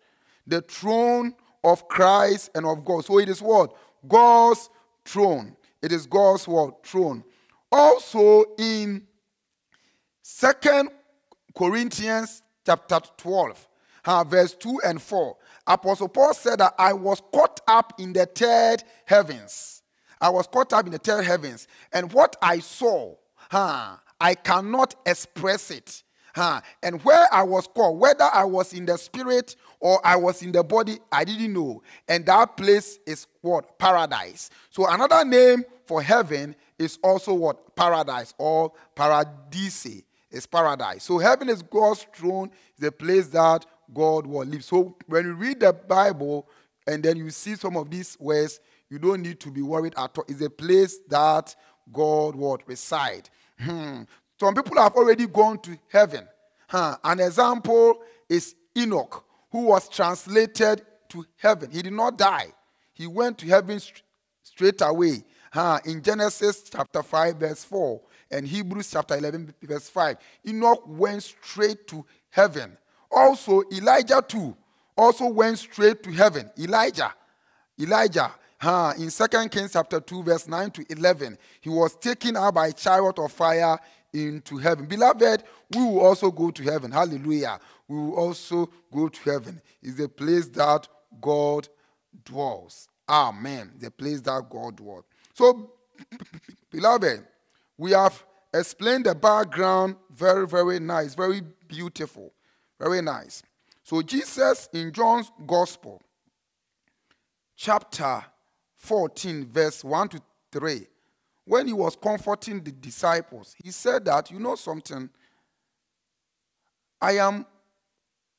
[0.47, 3.05] The throne of Christ and of God.
[3.05, 3.75] So it is what?
[4.07, 4.71] God's
[5.05, 5.57] throne.
[5.83, 6.85] It is God's what?
[6.87, 7.25] Throne.
[7.71, 9.07] Also in
[10.31, 10.91] Second
[11.57, 13.67] Corinthians chapter 12,
[14.05, 15.35] uh, verse 2 and 4,
[15.67, 19.83] Apostle Paul said that I was caught up in the third heavens.
[20.21, 21.67] I was caught up in the third heavens.
[21.95, 23.15] And what I saw,
[23.51, 26.03] huh, I cannot express it.
[26.35, 26.61] Huh?
[26.83, 30.53] And where I was caught, whether I was in the spirit or I was in
[30.53, 31.83] the body, I didn't know.
[32.07, 33.79] And that place is what?
[33.79, 34.51] Paradise.
[34.69, 37.75] So another name for heaven is also what?
[37.75, 41.05] Paradise or paradise is paradise.
[41.05, 44.65] So heaven is God's throne, the place that God will live.
[44.65, 46.49] So when you read the Bible
[46.87, 48.61] and then you see some of these words,
[48.91, 50.25] you don't need to be worried at all.
[50.29, 51.55] It's a place that
[51.93, 53.29] God will reside.
[53.59, 54.03] Hmm.
[54.39, 56.27] Some people have already gone to heaven.
[56.69, 56.97] Huh.
[57.03, 61.71] An example is Enoch, who was translated to heaven.
[61.71, 62.53] He did not die.
[62.93, 64.03] He went to heaven st-
[64.43, 65.25] straight away.
[65.53, 70.17] huh, in Genesis chapter 5, verse 4, and Hebrews chapter 11, verse 5.
[70.47, 72.77] Enoch went straight to heaven.
[73.11, 74.57] Also, Elijah too
[74.99, 76.51] also went straight to heaven.
[76.59, 77.15] Elijah,
[77.81, 82.55] Elijah, huh, in 2 Kings chapter 2, verse 9 to 11, he was taken up
[82.55, 83.79] by a chariot of fire
[84.13, 84.87] into heaven.
[84.87, 86.91] Beloved, we will also go to heaven.
[86.91, 87.61] Hallelujah.
[87.87, 89.61] We will also go to heaven.
[89.83, 90.89] It's the place that
[91.21, 91.69] God
[92.25, 92.89] dwells.
[93.09, 93.73] Amen.
[93.79, 95.05] The place that God dwells.
[95.35, 95.73] So,
[96.71, 97.25] beloved,
[97.79, 102.35] we have explained the background very, very nice, very beautiful,
[102.79, 103.43] very nice.
[103.85, 106.03] So, Jesus in John's Gospel,
[107.57, 108.25] chapter
[108.77, 110.21] 14, verse 1 to
[110.53, 110.87] 3,
[111.45, 115.09] when he was comforting the disciples, he said that, you know something,
[117.01, 117.47] I am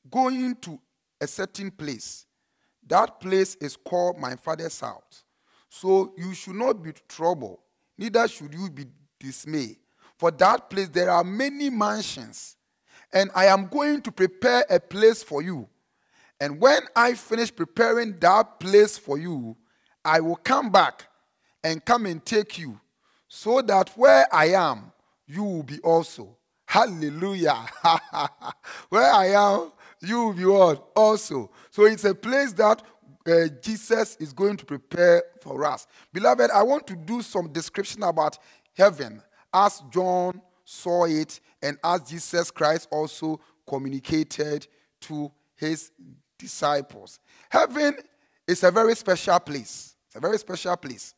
[0.08, 0.78] going to
[1.20, 2.26] a certain place.
[2.86, 5.24] That place is called my father's house.
[5.68, 7.58] So you should not be troubled,
[7.98, 8.86] neither should you be
[9.20, 9.76] dismayed.
[10.16, 12.56] For that place there are many mansions,
[13.12, 15.68] and I am going to prepare a place for you.
[16.40, 19.56] And when I finish preparing that place for you,
[20.04, 21.06] I will come back
[21.62, 22.80] and come and take you
[23.28, 24.92] so that where I am,
[25.26, 26.36] you will be also.
[26.66, 27.66] Hallelujah.
[28.88, 30.88] where I am, you will be what?
[30.96, 31.50] Also.
[31.70, 32.82] So it's a place that
[33.26, 35.86] uh, Jesus is going to prepare for us.
[36.12, 38.38] Beloved, I want to do some description about
[38.80, 43.38] heaven as John saw it and as Jesus Christ also
[43.68, 44.66] communicated
[45.02, 45.92] to his
[46.38, 47.20] disciples.
[47.50, 47.96] Heaven
[48.46, 49.94] is a very special place.
[50.06, 51.14] It's a very special place.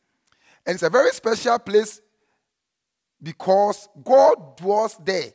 [0.65, 2.01] And it's a very special place
[3.21, 5.31] because God dwells there.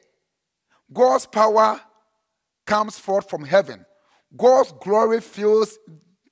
[0.92, 1.80] God's power
[2.66, 3.86] comes forth from heaven.
[4.36, 5.78] God's glory fills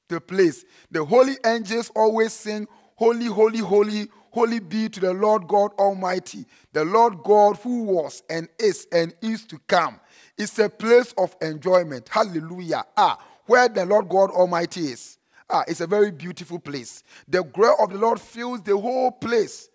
[0.08, 0.62] the place.
[0.90, 6.44] The holy angels always sing, Holy, holy, holy, holy be to the Lord God Almighty,
[6.74, 9.98] the Lord God who was and is and is to come.
[10.36, 12.06] It's a place of enjoyment.
[12.10, 12.84] Hallelujah.
[12.98, 15.16] Ah, where the Lord God Almighty is.
[15.48, 17.02] Ah, it's a very beautiful place.
[17.26, 19.70] The glory of the Lord fills the whole place.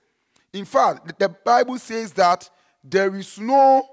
[0.53, 2.47] In fact, the Bible says that
[2.83, 3.83] there is no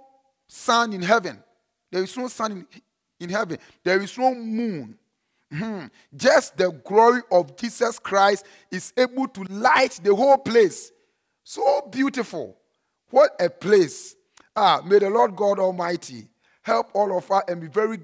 [0.49, 1.43] sun in heaven.
[1.91, 2.67] There is no sun in,
[3.21, 3.57] in heaven.
[3.83, 4.99] There is no moon.
[5.53, 5.87] Mm-hmm.
[6.15, 10.93] Just the glory of Jesus Christ is able to light the whole place.
[11.45, 12.57] So beautiful.
[13.11, 14.15] What a place.
[14.55, 16.29] Ah, may the Lord God Almighty
[16.63, 17.99] help all of us and be very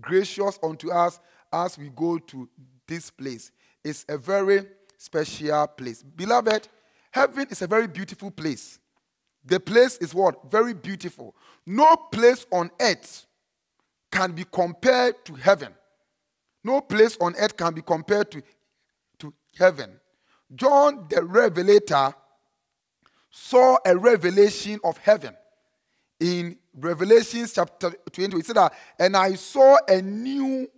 [0.00, 1.18] gracious unto us
[1.52, 2.48] as we go to
[2.86, 3.50] this place.
[3.82, 6.02] It's a very special place.
[6.02, 6.68] Beloved,
[7.10, 8.78] heaven is a very beautiful place.
[9.44, 10.50] The place is what?
[10.50, 11.34] Very beautiful.
[11.66, 13.26] No place on earth
[14.10, 15.74] can be compared to heaven.
[16.64, 18.42] No place on earth can be compared to,
[19.18, 20.00] to heaven.
[20.54, 22.14] John the Revelator
[23.30, 25.36] saw a revelation of heaven.
[26.20, 30.68] In Revelation chapter 20, he said that, and I saw a new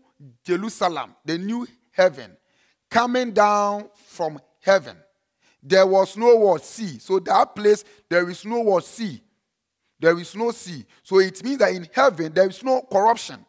[0.44, 2.36] Jerusalem, the new heaven,
[2.90, 4.96] coming down from heaven.
[5.62, 6.98] There was no word sea.
[6.98, 9.22] So that place, there is no word sea.
[9.98, 10.84] There is no sea.
[11.02, 13.44] So it means that in heaven, there is no corruption.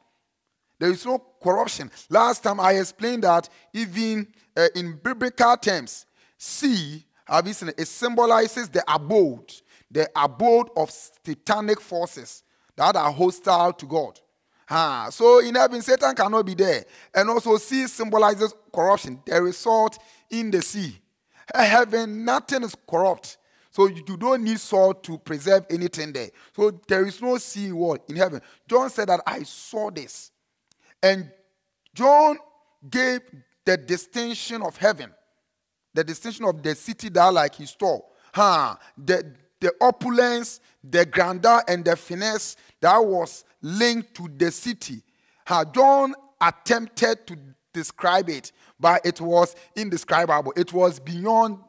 [0.80, 1.92] There is no corruption.
[2.10, 6.06] Last time I explained that even uh, in biblical terms,
[6.38, 7.80] sea, have you seen it?
[7.80, 9.54] It symbolizes the abode,
[9.90, 12.44] the abode of satanic forces
[12.76, 14.20] that are hostile to God.
[14.70, 16.84] Ah, so in heaven, Satan cannot be there.
[17.14, 19.98] And also, sea symbolizes corruption, the result
[20.30, 20.98] in the sea.
[21.56, 23.38] In Heaven, nothing is corrupt.
[23.72, 26.30] So you don't need salt to preserve anything there.
[26.56, 28.42] So there is no sea wall in heaven.
[28.68, 30.32] John said that I saw this.
[31.02, 31.32] And
[31.94, 32.38] John
[32.90, 33.22] gave
[33.66, 35.14] the distinction of heaven,
[35.94, 38.00] the distinction of the city that like he saw.
[38.34, 45.02] Huh, the, the opulence, the grandeur, and the finesse that was linked to the city.
[45.46, 47.38] Huh, John attempted to
[47.74, 50.54] describe it, but it was indescribable.
[50.56, 51.60] It was beyond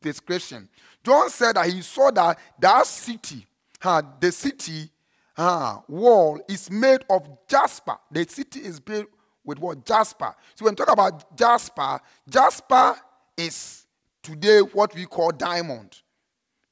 [0.00, 0.68] description.
[1.04, 3.46] John said that he saw that that city,
[3.80, 4.90] huh, the city
[5.38, 7.96] uh, wall is made of jasper.
[8.10, 9.06] The city is built
[9.44, 9.86] with what?
[9.86, 10.34] Jasper.
[10.56, 12.96] So when we talk about jasper, jasper
[13.36, 13.86] is
[14.22, 16.02] today what we call diamond.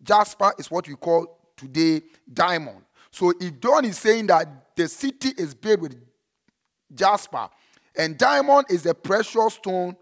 [0.02, 2.82] Jasper is what we call today diamond.
[3.10, 5.96] So if John is saying that the city is built with
[6.92, 7.48] jasper,
[7.96, 9.96] and diamond is a precious stone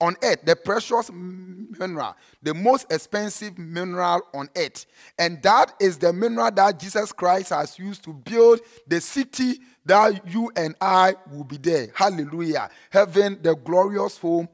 [0.00, 4.86] on earth, the precious mineral, the most expensive mineral on earth.
[5.18, 10.26] And that is the mineral that Jesus Christ has used to build the city that
[10.26, 11.88] you and I will be there.
[11.94, 12.70] Hallelujah.
[12.90, 14.48] Heaven, the glorious home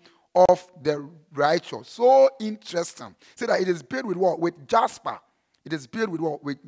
[0.49, 1.89] of the righteous.
[1.89, 3.15] So interesting.
[3.35, 4.41] See that it is built with what?
[4.41, 5.19] With jasper.
[5.65, 6.45] It is built with what?
[6.45, 6.59] With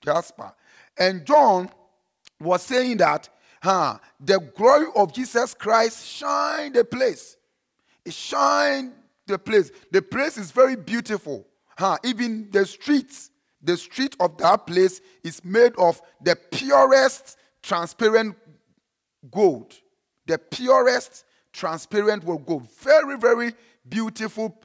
[0.00, 0.52] jasper.
[0.96, 1.70] And John
[2.40, 3.28] was saying that
[3.62, 7.36] huh, the glory of Jesus Christ shine the place.
[8.04, 8.92] It shine
[9.26, 9.70] the place.
[9.90, 11.46] The place is very beautiful.
[11.78, 13.30] Huh, even the streets,
[13.62, 18.36] the street of that place is made of the purest transparent
[19.30, 19.74] gold.
[20.26, 22.68] The purest transparent gold.
[22.80, 23.52] Very, very
[23.88, 24.60] beautiful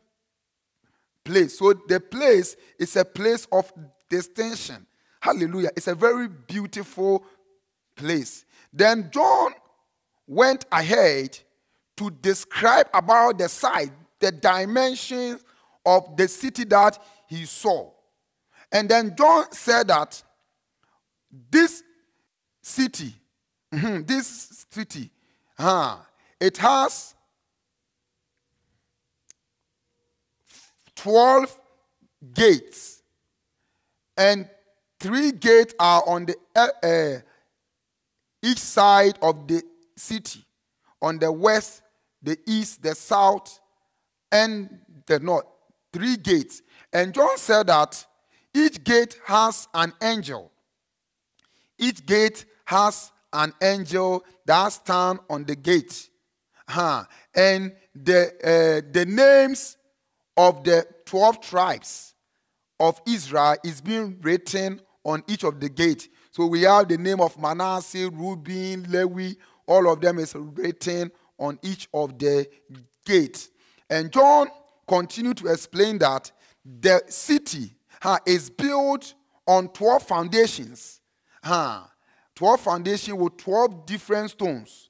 [1.23, 1.59] place.
[1.59, 3.71] So the place is a place of
[4.09, 4.85] distinction.
[5.19, 5.69] Hallelujah.
[5.75, 7.25] It's a very beautiful
[7.95, 8.45] place.
[8.71, 9.53] Then John
[10.27, 11.39] went ahead
[11.97, 15.43] to describe about the size, the dimensions
[15.85, 17.91] of the city that he saw.
[18.71, 20.21] And then John said that
[21.49, 21.83] this
[22.61, 23.13] city,
[23.73, 25.09] mm-hmm, this city,
[25.57, 25.97] uh,
[26.39, 27.15] it has
[30.95, 31.59] 12
[32.33, 33.01] gates,
[34.17, 34.49] and
[34.99, 37.19] three gates are on the uh, uh,
[38.41, 39.61] each side of the
[39.95, 40.43] city
[41.01, 41.81] on the west,
[42.21, 43.59] the east, the south,
[44.31, 45.45] and the north.
[45.93, 46.61] Three gates.
[46.91, 48.05] And John said that
[48.53, 50.51] each gate has an angel.
[51.77, 56.09] Each gate has an angel that stand on the gate.
[56.67, 57.05] Huh.
[57.33, 59.77] And the, uh, the names
[60.35, 62.13] of the 12 tribes
[62.79, 66.09] of Israel is being written on each of the gates.
[66.31, 69.33] So we have the name of Manasseh, Reuben, Levi,
[69.65, 72.47] all of them is written on each of the
[73.05, 73.49] gates.
[73.89, 74.47] And John
[74.87, 76.31] continued to explain that
[76.63, 79.13] the city huh, is built
[79.45, 81.01] on 12 foundations.
[81.43, 81.83] Huh,
[82.35, 84.89] 12 foundations with 12 different stones.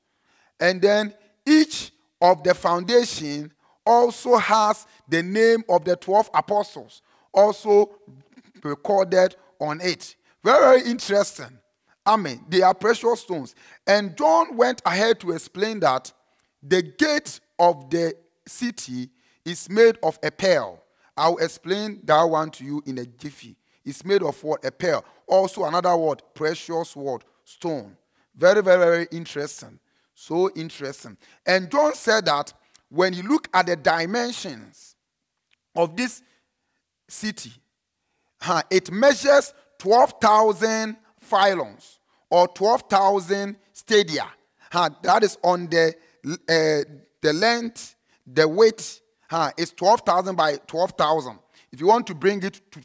[0.59, 1.13] And then
[1.45, 3.53] each of the foundation
[3.85, 7.01] also has the name of the 12 apostles
[7.37, 7.91] also
[8.63, 10.15] recorded on it.
[10.43, 11.59] Very very interesting.
[12.05, 12.43] Amen.
[12.49, 13.53] They are precious stones.
[13.85, 16.11] And John went ahead to explain that
[16.61, 18.13] the gate of the
[18.47, 19.09] city
[19.45, 20.83] is made of a pearl.
[21.15, 23.55] I'll explain that one to you in a jiffy.
[23.83, 24.63] It's made of what?
[24.65, 25.03] A pearl.
[25.25, 27.95] Also, another word, precious word, stone.
[28.35, 29.79] Very, very, very interesting.
[30.13, 31.17] So interesting.
[31.45, 32.53] And John said that
[32.89, 34.95] when you look at the dimensions
[35.75, 36.21] of this
[37.07, 37.51] city,
[38.41, 40.97] huh, it measures 12,000
[41.29, 41.99] pylons
[42.29, 44.27] or 12,000 stadia.
[44.71, 45.93] Huh, that is on the,
[46.33, 46.83] uh,
[47.21, 51.39] the length, the width huh, is 12,000 by 12,000.
[51.71, 52.81] If you want to bring it to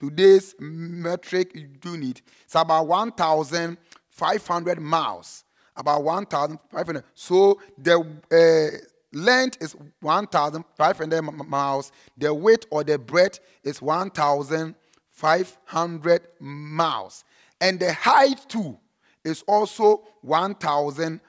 [0.00, 5.44] today's metric unit, it's about 1,500 miles.
[5.76, 7.04] About 1,500.
[7.14, 8.00] So the
[8.32, 8.68] uh,
[9.12, 11.92] length is 1,500 miles.
[12.16, 17.24] The width or the breadth is 1,500 miles.
[17.60, 18.78] And the height too
[19.24, 21.20] is also 1,500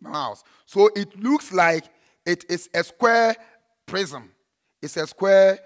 [0.00, 0.44] miles.
[0.64, 1.84] So it looks like
[2.24, 3.36] it is a square
[3.84, 4.30] prism.
[4.82, 5.58] It's a square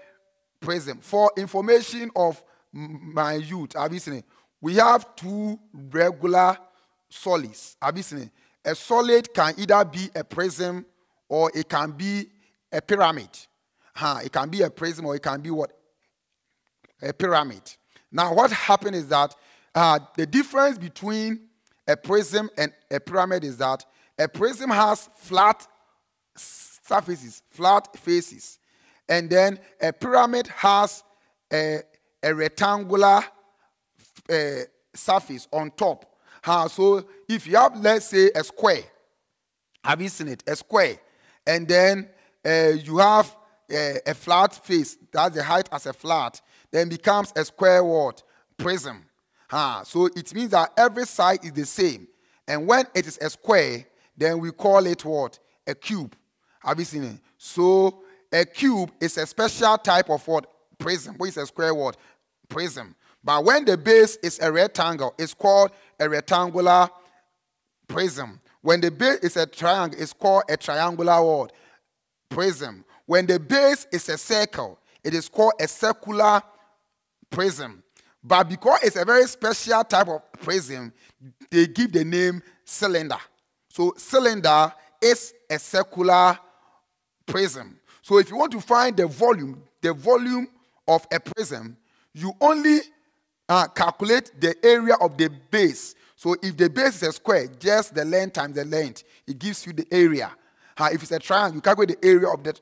[0.59, 0.99] prism.
[0.99, 2.41] For information of
[2.71, 4.25] my youth, have you seen it?
[4.61, 6.57] We have two regular
[7.09, 7.75] solids.
[7.81, 8.29] Have you seen it?
[8.63, 10.85] A solid can either be a prism
[11.27, 12.27] or it can be
[12.71, 13.29] a pyramid.
[13.93, 15.71] Huh, it can be a prism or it can be what?
[17.01, 17.61] A pyramid.
[18.11, 19.35] Now, what happened is that
[19.73, 21.47] uh, the difference between
[21.87, 23.85] a prism and a pyramid is that
[24.17, 25.67] a prism has flat
[26.35, 28.59] surfaces, flat faces,
[29.07, 31.03] and then a pyramid has
[31.51, 31.79] a,
[32.23, 33.23] a rectangular
[34.29, 34.33] uh,
[34.93, 36.05] surface on top.
[36.69, 38.83] So if you have, let's say, a square,
[39.83, 40.43] have you seen it?
[40.47, 40.97] A square,
[41.45, 42.09] and then
[42.45, 43.35] uh, you have
[43.69, 48.21] a, a flat face, that's the height as a flat, then becomes a square word,
[48.57, 49.05] prism.
[49.51, 52.07] Ah, so it means that every side is the same.
[52.47, 53.85] And when it is a square,
[54.15, 55.39] then we call it what?
[55.67, 56.15] A cube.
[56.61, 57.19] Have you seen it?
[57.37, 60.47] So a cube is a special type of what?
[60.77, 61.15] Prism.
[61.17, 61.97] What is a square word?
[62.47, 62.95] Prism.
[63.23, 66.89] But when the base is a rectangle, it's called a rectangular
[67.87, 68.39] prism.
[68.61, 71.51] When the base is a triangle, it's called a triangular word.
[72.29, 72.85] Prism.
[73.05, 76.41] When the base is a circle, it is called a circular
[77.29, 77.83] prism.
[78.23, 80.93] But because it's a very special type of prism,
[81.49, 83.17] they give the name cylinder.
[83.69, 86.37] So cylinder is a circular
[87.25, 87.79] prism.
[88.01, 90.47] So if you want to find the volume, the volume
[90.87, 91.77] of a prism,
[92.13, 92.79] you only
[93.49, 95.95] uh, calculate the area of the base.
[96.15, 99.65] So if the base is a square, just the length times the length, it gives
[99.65, 100.31] you the area.
[100.77, 102.55] Uh, if it's a triangle, you calculate the area of the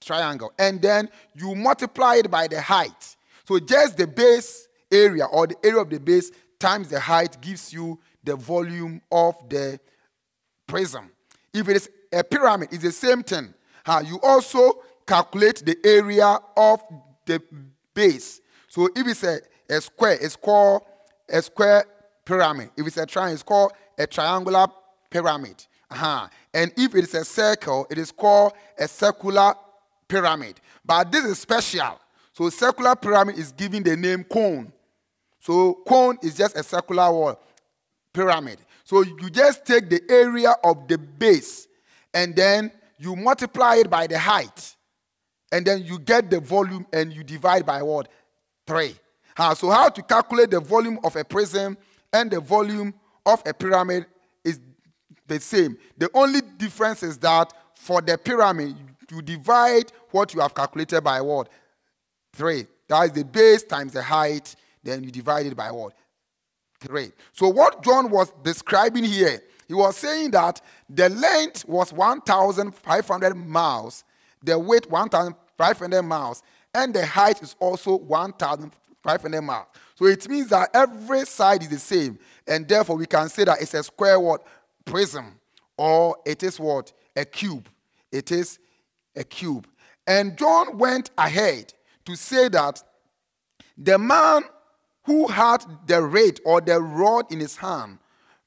[0.00, 0.52] triangle.
[0.58, 3.15] And then you multiply it by the height.
[3.46, 7.72] So just the base area or the area of the base times the height gives
[7.72, 9.78] you the volume of the
[10.66, 11.10] prism.
[11.54, 13.54] If it is a pyramid, it's the same thing.
[14.04, 16.82] You also calculate the area of
[17.24, 17.40] the
[17.94, 18.40] base.
[18.68, 19.38] So if it's a,
[19.70, 20.82] a square, it's called
[21.28, 21.84] a square
[22.24, 22.70] pyramid.
[22.76, 24.66] If it's a triangle, it's called a triangular
[25.08, 25.64] pyramid.
[25.88, 26.26] Uh-huh.
[26.52, 29.54] And if it is a circle, it is called a circular
[30.08, 30.60] pyramid.
[30.84, 32.00] But this is special.
[32.36, 34.70] So circular pyramid is given the name cone.
[35.40, 37.40] So cone is just a circular wall
[38.12, 38.58] pyramid.
[38.84, 41.66] So you just take the area of the base
[42.12, 44.76] and then you multiply it by the height.
[45.50, 48.08] And then you get the volume and you divide by what?
[48.66, 48.94] Three.
[49.34, 51.78] Uh, so how to calculate the volume of a prism
[52.12, 52.92] and the volume
[53.24, 54.04] of a pyramid
[54.44, 54.60] is
[55.26, 55.78] the same.
[55.96, 58.76] The only difference is that for the pyramid,
[59.10, 61.48] you divide what you have calculated by what?
[62.36, 62.66] Three.
[62.88, 64.54] That is the base times the height.
[64.82, 65.94] Then you divide it by what?
[66.80, 67.10] Three.
[67.32, 74.04] So what John was describing here, he was saying that the length was 1,500 miles,
[74.42, 76.42] the width 1,500 miles,
[76.74, 79.66] and the height is also 1,500 miles.
[79.94, 83.62] So it means that every side is the same, and therefore we can say that
[83.62, 84.46] it's a square what
[84.84, 85.40] prism,
[85.78, 87.66] or it is what a cube.
[88.12, 88.58] It is
[89.16, 89.66] a cube.
[90.06, 91.72] And John went ahead
[92.06, 92.82] to say that
[93.76, 94.42] the man
[95.04, 97.98] who had the rate or the rod in his hand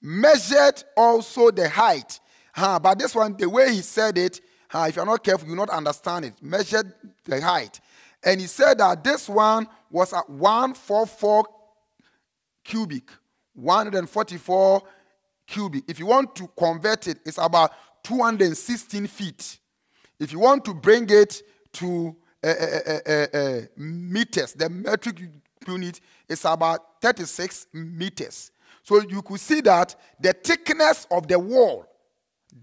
[0.02, 2.20] measured also the height.
[2.56, 4.42] But this one, the way he said it,
[4.74, 6.34] if you're not careful, you will not understand it.
[6.42, 6.94] Measured
[7.26, 7.80] the height.
[8.24, 11.46] And he said that this one was at 144
[12.66, 13.14] cubits,
[13.54, 14.82] 144
[15.48, 15.86] cubits.
[15.88, 17.72] If you want to convert it, it's about
[18.04, 19.60] 216 feet.
[20.20, 21.42] If you want to bring it
[21.74, 25.22] to uh, meters, the metric
[25.68, 28.52] unit is about 36 meters.
[28.84, 31.86] So you could see that the thickness of the wall,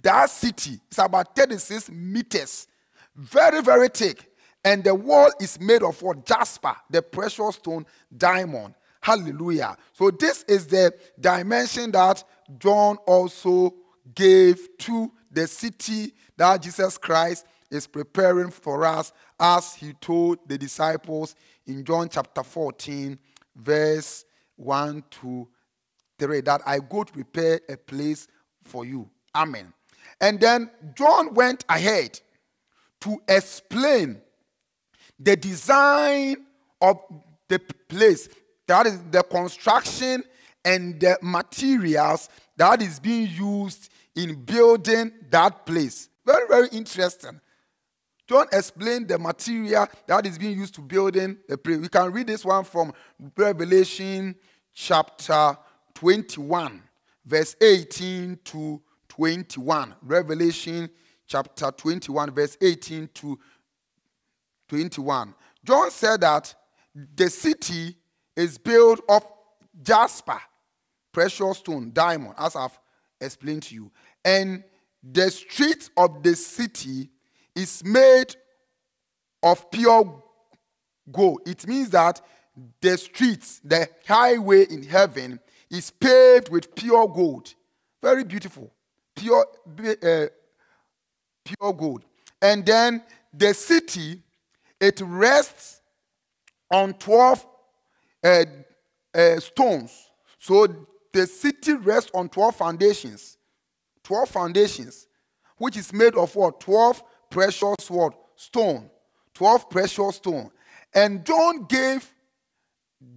[0.02, 2.66] that city, is about 36 meters.
[3.14, 4.30] Very, very thick.
[4.64, 6.26] And the wall is made of what?
[6.26, 8.74] Jasper, the precious stone, diamond.
[9.00, 9.76] Hallelujah.
[9.92, 12.24] So this is the dimension that
[12.58, 13.74] John also
[14.14, 20.56] gave to the city that Jesus Christ is preparing for us as he told the
[20.58, 21.34] disciples
[21.66, 23.18] in John chapter 14,
[23.54, 24.24] verse
[24.56, 25.48] 1 to
[26.18, 28.28] 3, that I go to prepare a place
[28.64, 29.08] for you.
[29.34, 29.72] Amen.
[30.20, 32.18] And then John went ahead
[33.00, 34.20] to explain
[35.18, 36.36] the design
[36.80, 37.00] of
[37.48, 37.58] the
[37.88, 38.28] place,
[38.66, 40.24] that is the construction
[40.64, 46.08] and the materials that is being used in building that place.
[46.24, 47.40] Very, very interesting.
[48.28, 51.78] John explained the material that is being used to building the place.
[51.78, 52.92] We can read this one from
[53.36, 54.34] Revelation
[54.74, 55.56] chapter
[55.94, 56.82] 21,
[57.24, 59.94] verse 18 to 21.
[60.02, 60.90] Revelation
[61.26, 63.38] chapter 21, verse 18 to
[64.68, 65.34] 21.
[65.64, 66.52] John said that
[67.14, 67.96] the city
[68.34, 69.24] is built of
[69.82, 70.40] jasper,
[71.12, 72.78] precious stone, diamond, as I've
[73.20, 73.90] explained to you.
[74.24, 74.64] And
[75.02, 77.10] the streets of the city
[77.56, 78.36] is made
[79.42, 80.22] of pure
[81.10, 81.40] gold.
[81.46, 82.20] It means that
[82.80, 85.40] the streets, the highway in heaven,
[85.70, 87.54] is paved with pure gold.
[88.02, 88.72] Very beautiful.
[89.14, 89.46] Pure,
[89.80, 90.26] uh,
[91.44, 92.04] pure gold.
[92.40, 93.02] And then
[93.32, 94.22] the city
[94.78, 95.80] it rests
[96.70, 97.46] on 12
[98.22, 98.44] uh,
[99.14, 100.10] uh, stones.
[100.38, 100.66] So
[101.12, 103.38] the city rests on 12 foundations.
[104.04, 105.06] 12 foundations,
[105.56, 106.60] which is made of what?
[106.60, 108.14] 12 precious what?
[108.36, 108.90] Stone.
[109.34, 110.50] 12 precious stone.
[110.94, 112.10] And John gave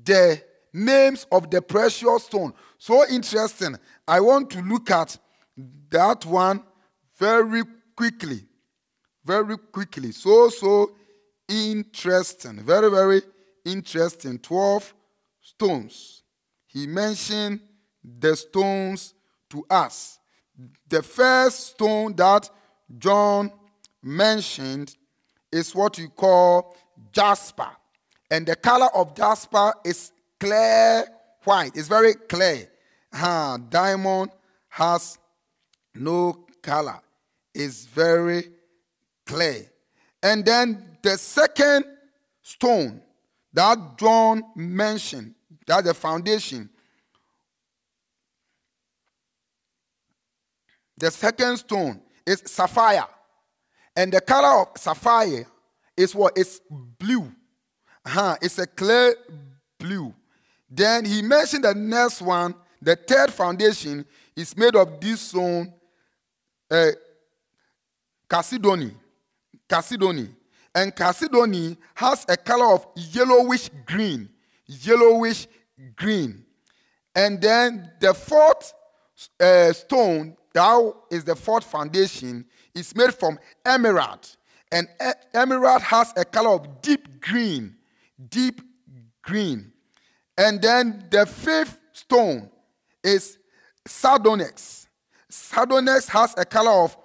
[0.03, 0.41] the
[0.73, 2.53] names of the precious stone.
[2.77, 3.77] So interesting.
[4.07, 5.17] I want to look at
[5.89, 6.63] that one
[7.17, 7.63] very
[7.95, 8.45] quickly.
[9.23, 10.11] Very quickly.
[10.11, 10.91] So, so
[11.47, 12.63] interesting.
[12.63, 13.21] Very, very
[13.65, 14.39] interesting.
[14.39, 14.93] 12
[15.41, 16.23] stones.
[16.67, 17.61] He mentioned
[18.03, 19.13] the stones
[19.49, 20.19] to us.
[20.87, 22.49] The first stone that
[22.97, 23.51] John
[24.01, 24.95] mentioned
[25.51, 26.75] is what you call
[27.11, 27.69] jasper.
[28.31, 31.05] And the color of jasper is clear
[31.43, 31.71] white.
[31.75, 32.69] It's very clear.
[33.11, 34.31] Uh, diamond
[34.69, 35.17] has
[35.95, 36.99] no color.
[37.53, 38.49] It's very
[39.25, 39.65] clear.
[40.21, 41.85] And then the second
[42.41, 43.01] stone
[43.53, 45.33] that John mentioned,
[45.65, 46.69] that the foundation,
[50.97, 53.07] the second stone is sapphire.
[53.99, 55.45] And the color of sapphire
[55.97, 56.31] is what?
[56.37, 57.29] It's blue.
[58.05, 58.37] Uh-huh.
[58.41, 59.13] It's a clear
[59.77, 60.13] blue.
[60.69, 64.05] Then he mentioned the next one, the third foundation
[64.37, 65.73] is made of this stone,
[66.71, 66.91] uh,
[68.31, 68.95] Chalcedony.
[69.69, 70.29] Chalcedony.
[70.73, 74.29] And Chalcedony has a color of yellowish green.
[74.65, 75.45] Yellowish
[75.97, 76.45] green.
[77.13, 78.73] And then the fourth
[79.41, 82.45] uh, stone, that is the fourth foundation,
[82.75, 84.35] is made from emerald.
[84.71, 84.87] And
[85.33, 87.75] emerald has a color of deep green.
[88.29, 88.61] Deep
[89.21, 89.71] green.
[90.37, 92.49] And then the fifth stone
[93.03, 93.37] is
[93.85, 94.87] sardonyx.
[95.29, 96.97] Sardonyx has a color of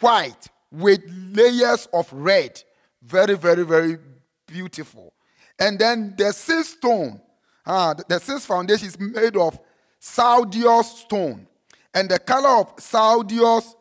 [0.00, 2.62] white with layers of red.
[3.02, 3.98] Very, very, very
[4.46, 5.12] beautiful.
[5.58, 7.20] And then the sixth stone,
[7.64, 9.58] uh, the sixth foundation is made of
[10.00, 11.46] sardius stone.
[11.94, 13.74] And the color of sardius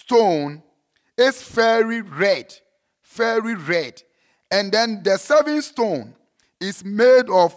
[0.00, 0.62] stone
[1.16, 2.54] is very red.
[3.04, 4.02] Very red.
[4.50, 6.14] And then the seventh stone
[6.60, 7.54] is made of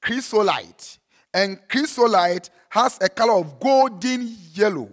[0.00, 0.98] chrysolite.
[1.32, 4.90] And chrysolite has a color of golden yellow.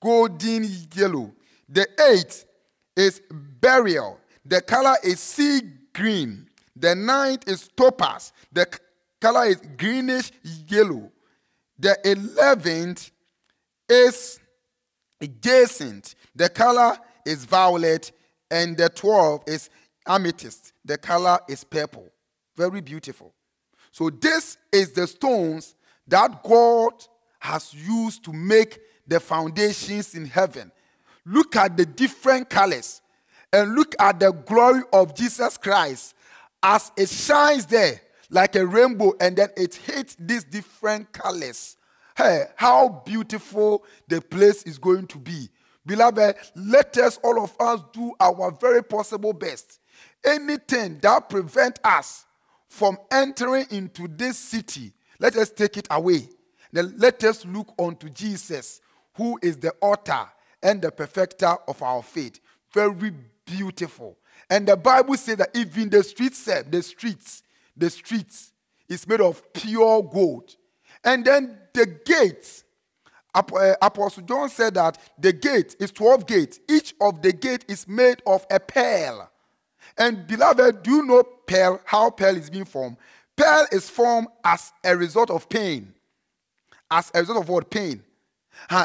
[0.00, 1.32] Golden yellow.
[1.68, 2.44] The eighth
[2.96, 3.22] is
[3.60, 4.18] beryl.
[4.44, 5.62] The color is sea
[5.94, 6.48] green.
[6.76, 8.32] The ninth is topaz.
[8.52, 8.66] The
[9.20, 10.32] color is greenish
[10.66, 11.10] yellow.
[11.78, 13.11] The eleventh
[13.88, 14.40] is
[15.40, 16.14] jacinth.
[16.34, 18.12] The color is violet.
[18.50, 19.70] And the 12 is
[20.06, 20.72] amethyst.
[20.84, 22.08] The color is purple.
[22.56, 23.32] Very beautiful.
[23.92, 25.74] So, this is the stones
[26.06, 26.92] that God
[27.38, 30.70] has used to make the foundations in heaven.
[31.24, 33.00] Look at the different colors
[33.52, 36.14] and look at the glory of Jesus Christ
[36.62, 41.76] as it shines there like a rainbow and then it hits these different colors.
[42.16, 45.48] Hey, how beautiful the place is going to be.
[45.84, 49.80] Beloved, let us, all of us, do our very possible best.
[50.24, 52.24] Anything that prevent us
[52.68, 56.28] from entering into this city, let us take it away.
[56.72, 58.80] Then let us look unto Jesus,
[59.14, 60.28] who is the author
[60.62, 62.40] and the perfecter of our faith.
[62.72, 63.12] Very
[63.44, 64.16] beautiful.
[64.48, 67.42] And the Bible says that even the streets, eh, the streets,
[67.76, 68.52] the streets
[68.88, 70.54] is made of pure gold.
[71.04, 72.64] And then the gates,
[73.34, 76.60] uh, Apostle John said that the gate is 12 gates.
[76.68, 79.30] Each of the gate is made of a pearl.
[79.98, 82.96] And beloved, do you know pearl, how pearl is being formed?
[83.36, 85.92] Pearl is formed as a result of pain.
[86.90, 87.70] As a result of what?
[87.70, 88.02] Pain.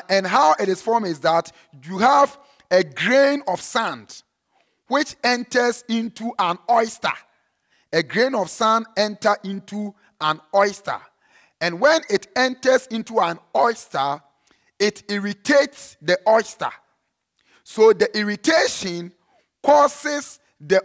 [0.09, 1.51] and how it is formed is that
[1.84, 2.38] you have
[2.72, 4.24] a grain of sand
[4.88, 7.11] which enters into an oyster.
[7.91, 10.99] A grain of sand enter into an oyster.
[11.60, 14.22] And when it enters into an oyster,
[14.80, 16.70] it irritates the oyster.
[17.64, 19.12] So the irritation
[19.64, 20.84] causes the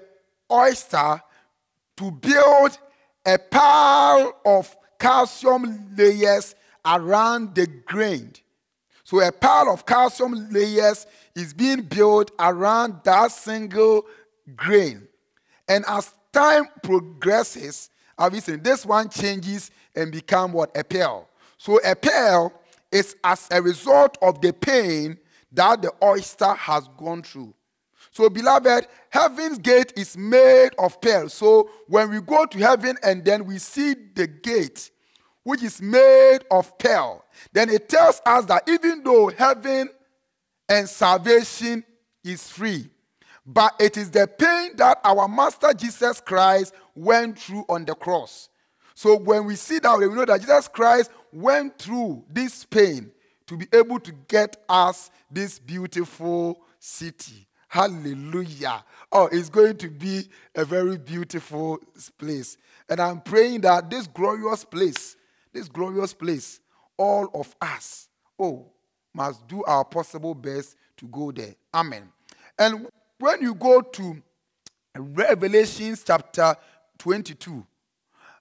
[0.51, 1.23] oyster
[1.97, 2.79] to build
[3.25, 6.55] a pile of calcium layers
[6.85, 8.33] around the grain.
[9.05, 14.07] So a pile of calcium layers is being built around that single
[14.57, 15.07] grain.
[15.69, 20.77] And as time progresses, obviously this one changes and become what?
[20.77, 21.29] A pearl.
[21.59, 22.53] So a pearl
[22.91, 25.19] is as a result of the pain
[25.53, 27.55] that the oyster has gone through.
[28.11, 31.31] So, beloved, heaven's gate is made of pearl.
[31.31, 34.91] So, when we go to heaven and then we see the gate,
[35.45, 39.89] which is made of pearl, then it tells us that even though heaven
[40.69, 41.85] and salvation
[42.23, 42.89] is free,
[43.47, 48.51] but it is the pain that our Master Jesus Christ went through on the cross.
[48.95, 53.11] So, when we see that, we know that Jesus Christ went through this pain
[53.47, 57.47] to be able to get us this beautiful city.
[57.69, 58.85] Hallelujah.
[59.11, 61.79] Oh, it's going to be a very beautiful
[62.19, 62.59] place.
[62.89, 65.17] And I'm praying that this glorious place,
[65.53, 66.61] this glorious place,
[66.99, 68.67] all of us, oh,
[69.15, 71.55] must do our possible best to go there.
[71.73, 72.11] Amen.
[72.59, 72.89] And
[73.19, 74.23] when you go to
[74.95, 76.55] Revelations chapter
[76.99, 77.67] 22,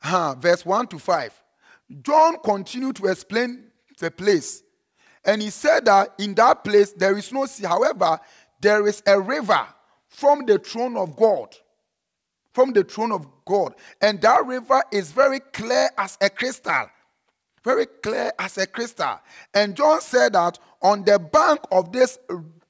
[0.03, 1.43] uh, verse 1 to 5,
[2.01, 3.65] John continued to explain
[3.99, 4.63] the place.
[5.23, 7.65] And he said that in that place there is no sea.
[7.65, 8.19] However,
[8.59, 9.67] there is a river
[10.07, 11.55] from the throne of God.
[12.53, 13.75] From the throne of God.
[14.01, 16.87] And that river is very clear as a crystal.
[17.63, 19.19] Very clear as a crystal.
[19.53, 22.17] And John said that on the bank of this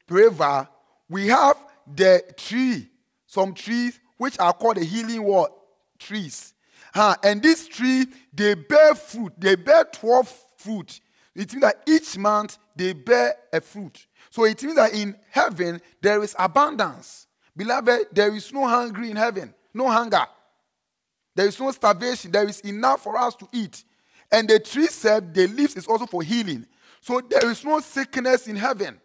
[0.10, 0.68] river,
[1.10, 1.58] we have
[1.96, 2.90] the tree,
[3.26, 5.50] some trees which are called the healing word
[5.98, 6.54] trees.
[6.94, 11.00] Uh, and this tree, they bear fruit, they bear 12 fruit.
[11.36, 14.06] It means that each month they bear a fruit.
[14.30, 17.28] So it means that in heaven there is abundance.
[17.56, 20.26] Beloved, there is no hungry in heaven, no hunger.
[21.36, 22.32] There is no starvation.
[22.32, 23.84] There is enough for us to eat.
[24.32, 26.66] And the tree said the leaves is also for healing.
[27.02, 29.00] So there is no sickness in heaven.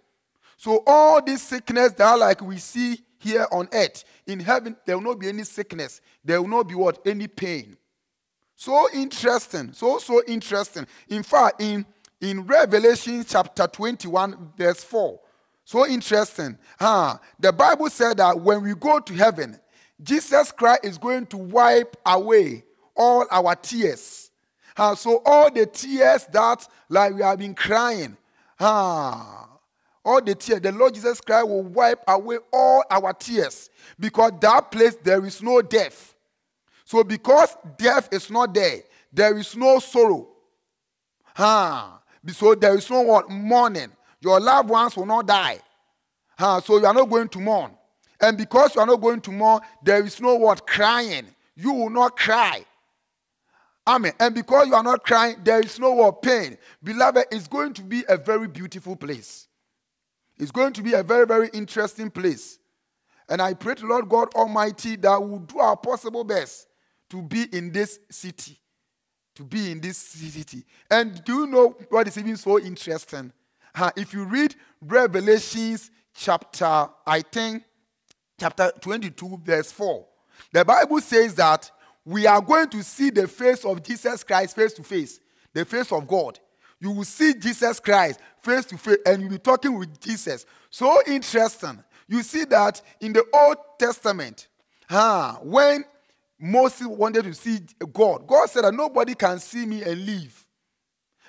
[0.57, 5.05] So all this sickness that like we see here on earth, in heaven, there will
[5.05, 6.01] not be any sickness.
[6.25, 7.07] There will not be what?
[7.07, 7.77] Any pain.
[8.55, 9.73] So interesting.
[9.73, 10.87] So, so interesting.
[11.09, 11.85] In fact, in,
[12.21, 15.21] in Revelation chapter 21, verse 4,
[15.65, 16.57] so interesting.
[16.79, 17.19] Huh?
[17.41, 19.59] The Bible said that when we go to heaven,
[20.01, 22.65] Jesus Christ is going to wipe away
[22.97, 24.31] all our tears.
[24.77, 24.95] Huh?
[24.95, 28.17] So all the tears that like we have been crying,
[28.59, 29.47] huh?
[30.07, 34.71] All the tears, the Lord Jesus Christ will wipe away all our tears because that
[34.71, 36.15] place there is no death.
[36.85, 38.83] So because death is not there,
[39.13, 40.29] there is no sorrow.
[41.35, 41.89] Huh?
[42.29, 43.91] So there is no what mourning.
[44.21, 45.59] Your loved ones will not die.
[46.39, 46.61] Huh?
[46.61, 47.73] So you are not going to mourn.
[48.21, 51.27] And because you are not going to mourn, there is no what crying.
[51.57, 52.65] You will not cry.
[53.89, 54.13] Amen.
[54.21, 56.57] And because you are not crying, there is no what pain.
[56.83, 59.46] Beloved, it's going to be a very beautiful place.
[60.39, 62.59] It's going to be a very, very interesting place.
[63.29, 66.69] And I pray to Lord God Almighty that we will do our possible best
[67.11, 68.59] to be in this city.
[69.37, 70.65] To be in this city.
[70.91, 73.33] And do you know what is even so interesting?
[73.75, 77.65] Uh, if you read Revelations chapter, I think,
[78.39, 80.07] chapter 22, verse 4,
[80.53, 81.71] the Bible says that
[82.05, 85.21] we are going to see the face of Jesus Christ face to face,
[85.53, 86.39] the face of God.
[86.81, 90.45] You will see Jesus Christ face to face, and you'll be talking with Jesus.
[90.71, 91.83] So interesting.
[92.09, 94.49] You see that in the Old Testament,
[94.89, 95.85] huh, when
[96.39, 97.61] Moses wanted to see
[97.93, 100.47] God, God said that nobody can see me and live.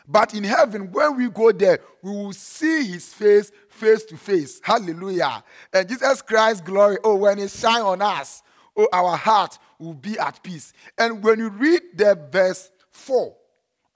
[0.07, 4.61] But in heaven, when we go there, we will see his face face to face.
[4.63, 5.43] Hallelujah.
[5.73, 8.41] And Jesus Christ's glory, oh, when it shine on us,
[8.75, 10.71] oh, our heart will be at peace.
[10.97, 13.35] And when you read the verse 4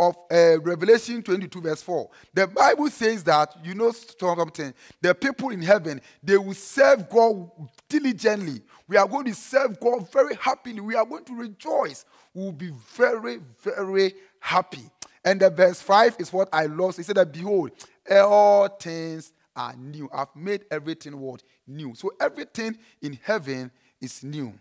[0.02, 5.50] of uh, Revelation 22, verse 4, the Bible says that, you know something, the people
[5.52, 7.52] in heaven, they will serve God
[7.88, 8.64] diligently.
[8.88, 10.82] We are going to serve God very happily.
[10.82, 12.06] We are going to rejoice.
[12.34, 14.90] We will be very, very happy.
[15.24, 16.98] And the verse 5 is what I lost.
[16.98, 17.70] He said that, Behold,
[18.10, 20.10] all things are new.
[20.12, 21.44] I've made everything what?
[21.68, 21.94] New.
[21.94, 23.70] So everything in heaven
[24.02, 24.52] is new.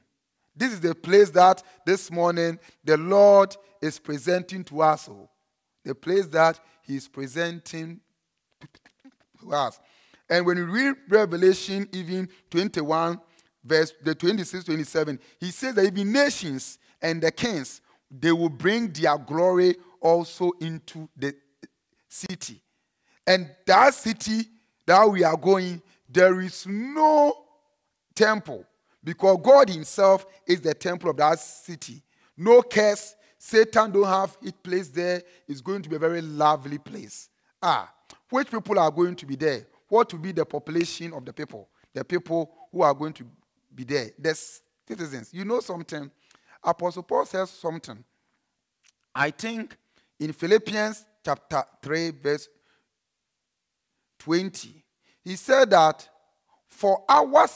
[0.54, 5.08] This is the place that this morning the Lord is presenting to us.
[5.08, 5.29] Oh,
[5.84, 8.00] the place that He is presenting
[9.40, 9.78] to us.
[10.28, 13.20] And when you read Revelation, even 21,
[13.64, 18.92] verse the 26, 27, he says that even nations and the kings, they will bring
[18.92, 21.34] their glory also into the
[22.08, 22.62] city.
[23.26, 24.48] And that city
[24.86, 27.34] that we are going, there is no
[28.14, 28.64] temple
[29.02, 32.02] because God Himself is the temple of that city.
[32.36, 33.14] No curse.
[33.42, 35.22] Satan don't have it placed there.
[35.48, 37.30] It's going to be a very lovely place.
[37.62, 37.90] Ah,
[38.28, 39.66] which people are going to be there?
[39.88, 41.66] What will be the population of the people?
[41.94, 43.24] The people who are going to
[43.74, 44.10] be there.
[44.18, 44.38] The
[44.86, 45.30] citizens.
[45.32, 46.10] You know something?
[46.62, 48.04] Apostle Paul says something.
[49.14, 49.74] I think
[50.18, 52.46] in Philippians chapter 3, verse
[54.18, 54.84] 20,
[55.24, 56.06] he said that
[56.68, 57.48] for our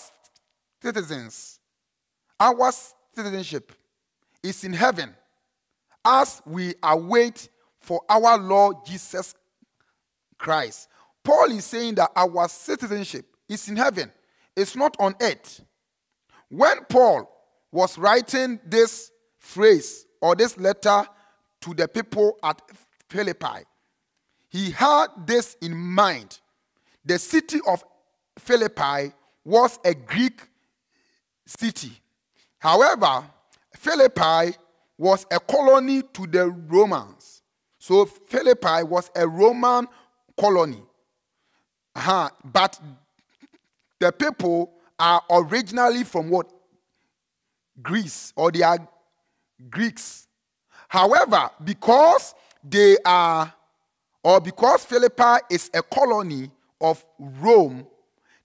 [0.81, 1.61] citizens,
[2.41, 2.73] our
[3.13, 3.71] citizenship
[4.43, 5.15] is in heaven
[6.05, 7.49] as we await
[7.81, 9.35] for our Lord Jesus
[10.39, 10.89] Christ.
[11.23, 14.13] Paul is saying that our citizenship is in heaven,
[14.57, 15.63] it's not on earth.
[16.49, 17.31] When Paul
[17.73, 21.07] was writing this phrase or this letter
[21.63, 22.61] to the people at
[23.09, 23.65] Philippi,
[24.49, 26.39] he had this in mind.
[27.05, 27.83] The city of
[28.39, 29.13] Philippi
[29.45, 30.41] was a Greek
[31.47, 31.93] city.
[32.59, 33.25] However,
[33.77, 34.57] Philippi
[34.97, 37.43] was a colony to the Romans.
[37.79, 39.87] So Philippi was a Roman
[40.39, 40.83] colony.
[41.95, 42.31] Uh-huh.
[42.45, 42.81] But
[44.01, 46.51] the people are originally from what?
[47.83, 48.79] Greece, or they are
[49.69, 50.29] Greeks.
[50.89, 53.53] However, because they are,
[54.23, 57.87] or because Philippi is a colony of Rome,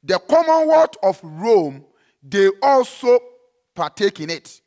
[0.04, 1.86] the Commonwealth of Rome,
[2.24, 3.20] they also
[3.76, 4.62] partake in it.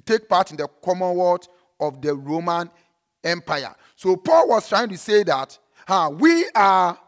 [0.00, 1.48] Take part in the Commonwealth
[1.80, 2.70] of the Roman
[3.22, 3.74] Empire.
[3.96, 6.98] So Paul was trying to say that huh, we are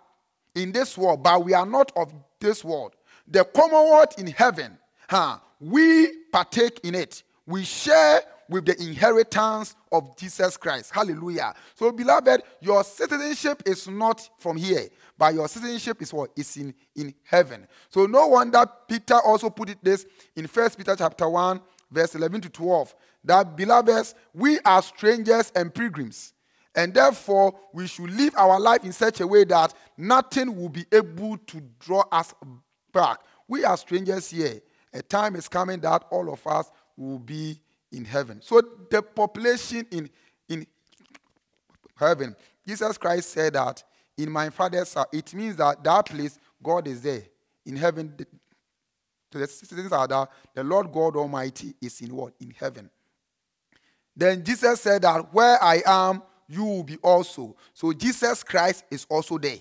[0.55, 2.95] in this world, but we are not of this world.
[3.29, 4.79] The Commonwealth in heaven,
[5.09, 7.23] huh, we partake in it.
[7.47, 10.93] We share with the inheritance of Jesus Christ.
[10.93, 11.55] Hallelujah.
[11.75, 16.31] So, beloved, your citizenship is not from here, but your citizenship is what?
[16.37, 17.67] Is in, in heaven.
[17.89, 20.07] So, no wonder Peter also put it this
[20.37, 21.61] in First Peter chapter 1,
[21.91, 22.95] verse 11 to 12.
[23.25, 26.33] That, beloveds, we are strangers and pilgrims.
[26.75, 30.85] And therefore, we should live our life in such a way that nothing will be
[30.93, 32.35] able to draw us
[32.93, 33.21] back.
[33.49, 34.61] We are strangers here.
[34.93, 37.59] A time is coming that all of us will be
[37.93, 38.41] in heaven.
[38.43, 40.11] So the population in,
[40.49, 40.67] in
[41.97, 43.83] heaven, Jesus Christ said that
[44.17, 47.23] in my father's house, it means that that place, God is there.
[47.65, 48.15] In heaven,
[49.39, 52.35] the, the citizens are that the Lord God Almighty is in what?
[52.41, 52.91] In heaven.
[54.17, 57.57] Then Jesus said that where I am, you will be also.
[57.75, 59.59] So Jesus Christ is also there.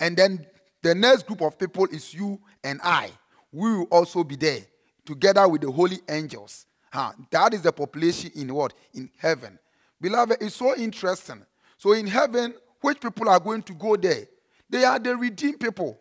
[0.00, 0.46] And then
[0.82, 3.10] the next group of people is you and I.
[3.52, 4.60] We will also be there
[5.04, 6.66] together with the holy angels.
[6.92, 7.12] Huh?
[7.30, 8.72] That is the population in what?
[8.94, 9.58] In heaven.
[10.00, 11.44] Beloved, it's so interesting.
[11.78, 14.26] So in heaven, which people are going to go there?
[14.68, 15.98] They are the redeemed people.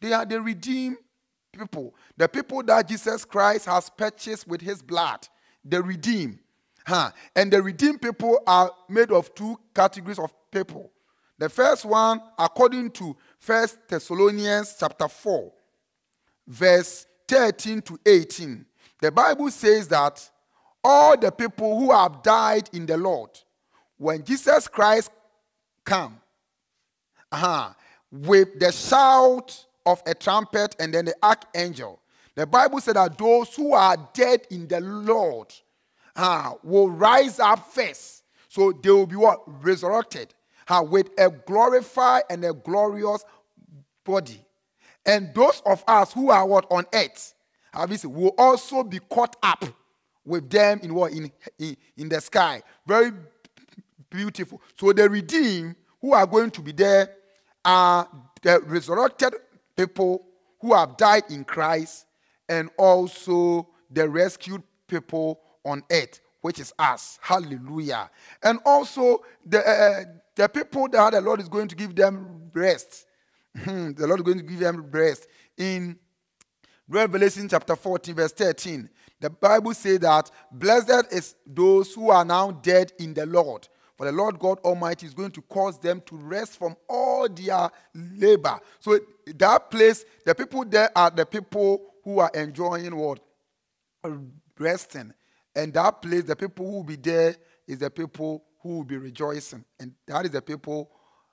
[0.00, 0.96] They are the redeemed
[1.52, 1.94] people.
[2.16, 5.26] The people that Jesus Christ has purchased with his blood.
[5.64, 6.38] The redeemed.
[6.86, 7.10] Huh?
[7.36, 10.90] And the redeemed people are made of two categories of people.
[11.38, 15.52] The first one, according to First Thessalonians chapter 4,
[16.46, 18.66] verse 13 to 18,
[19.00, 20.28] the Bible says that
[20.82, 23.30] all the people who have died in the Lord,
[23.96, 25.10] when Jesus Christ
[25.84, 26.20] come,
[27.32, 27.72] uh-huh,
[28.10, 32.00] with the shout of a trumpet and then the archangel,
[32.34, 35.52] the Bible said that those who are dead in the Lord
[36.16, 38.24] uh, will rise up first.
[38.48, 39.42] So they will be what?
[39.62, 40.34] Resurrected
[40.68, 43.24] uh, with a glorified and a glorious
[44.04, 44.40] body.
[45.04, 47.34] And those of us who are what on earth,
[47.74, 49.64] obviously, will also be caught up
[50.24, 52.62] with them in what in, in, in the sky.
[52.86, 53.12] Very
[54.08, 54.60] beautiful.
[54.78, 57.10] So the redeemed who are going to be there
[57.64, 58.08] are
[58.42, 59.34] the resurrected
[59.86, 60.26] people
[60.60, 62.06] who have died in Christ
[62.48, 67.18] and also the rescued people on earth, which is us.
[67.22, 68.10] Hallelujah.
[68.42, 70.04] And also the, uh,
[70.36, 73.06] the people that the Lord is going to give them rest.
[73.56, 75.26] Hmm, the Lord is going to give them rest.
[75.56, 75.98] In
[76.86, 82.50] Revelation chapter 14, verse 13, the Bible says that blessed is those who are now
[82.50, 83.66] dead in the Lord.
[84.00, 87.68] For the Lord God Almighty is going to cause them to rest from all their
[87.94, 88.58] labor.
[88.78, 88.98] So
[89.38, 93.20] that place, the people there are the people who are enjoying what?
[94.58, 95.12] Resting.
[95.54, 98.96] And that place, the people who will be there is the people who will be
[98.96, 99.64] rejoicing.
[99.78, 100.90] And that is the people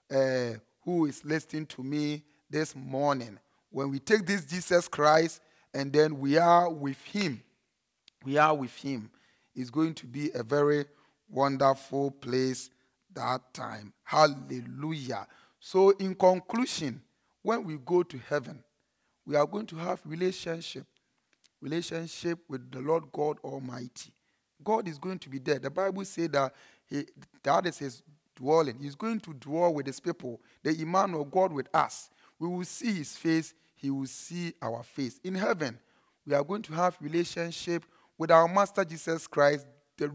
[0.10, 3.38] uh, who is listening to me this morning.
[3.70, 5.42] When we take this Jesus Christ
[5.74, 7.44] and then we are with Him,
[8.24, 9.12] we are with Him,
[9.56, 10.86] it's going to be a very
[11.30, 12.70] wonderful place
[13.14, 13.94] that time.
[14.04, 15.28] Hallelujah.
[15.60, 17.02] So, in conclusion,
[17.48, 18.62] when we go to heaven,
[19.26, 20.86] we are going to have relationship
[21.62, 24.12] relationship with the Lord God Almighty.
[24.62, 25.58] God is going to be there.
[25.58, 26.54] The Bible says that
[26.86, 27.06] he,
[27.44, 28.04] that is his
[28.36, 28.78] dwelling.
[28.82, 32.10] He's going to dwell with his people, the Emmanuel God with us.
[32.38, 35.18] We will see his face, he will see our face.
[35.24, 35.80] In heaven,
[36.26, 37.86] we are going to have relationship
[38.18, 39.66] with our Master Jesus Christ,
[39.98, 40.12] the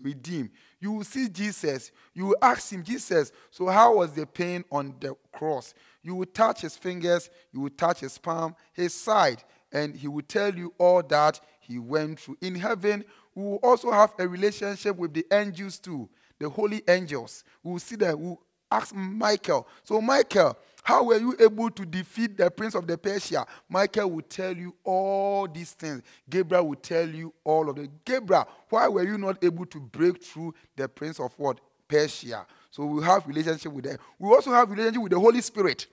[0.00, 0.50] redeemed.
[0.80, 1.90] You will see Jesus.
[2.14, 5.74] You will ask him, Jesus, so how was the pain on the cross?
[6.02, 9.42] You will touch his fingers, you will touch his palm, his side,
[9.72, 12.38] and he will tell you all that he went through.
[12.40, 17.44] In heaven, we will also have a relationship with the angels too, the holy angels.
[17.62, 18.20] We will see them.
[18.20, 19.66] We will ask Michael.
[19.84, 20.56] So, Michael,
[20.86, 23.44] how were you able to defeat the prince of the Persia?
[23.68, 26.00] Michael will tell you all these things.
[26.30, 27.90] Gabriel will tell you all of it.
[28.04, 31.58] Gabriel, why were you not able to break through the prince of what?
[31.88, 32.46] Persia.
[32.70, 33.98] So we have relationship with them.
[34.16, 35.88] We also have relationship with the Holy Spirit.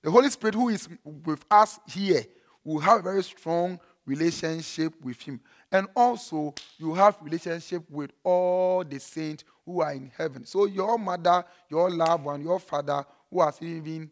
[0.00, 0.88] The Holy Spirit who is
[1.24, 2.22] with us here
[2.62, 5.40] will have a very strong relationship with him.
[5.72, 10.46] And also you have relationship with all the saints who are in heaven.
[10.46, 14.08] So your mother, your loved one, your father who has even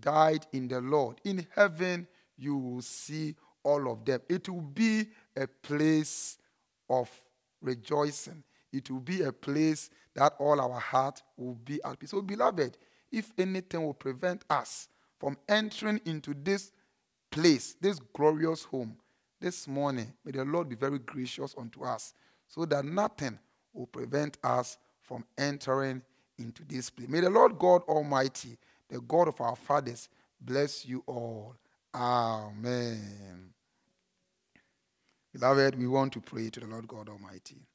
[0.00, 1.20] died in the Lord.
[1.24, 4.20] In heaven, you will see all of them.
[4.28, 6.38] It will be a place
[6.88, 7.10] of
[7.60, 8.42] rejoicing.
[8.72, 12.10] It will be a place that all our heart will be at peace.
[12.10, 12.78] So, beloved,
[13.12, 14.88] if anything will prevent us
[15.18, 16.72] from entering into this
[17.30, 18.96] place, this glorious home,
[19.40, 22.12] this morning, may the Lord be very gracious unto us
[22.46, 23.38] so that nothing
[23.72, 26.02] will prevent us from entering
[26.38, 27.08] into this place.
[27.08, 28.58] May the Lord God Almighty,
[28.90, 30.08] the God of our fathers,
[30.40, 31.54] bless you all.
[31.94, 33.54] Amen.
[35.32, 37.66] Beloved, we want to pray to the Lord God Almighty.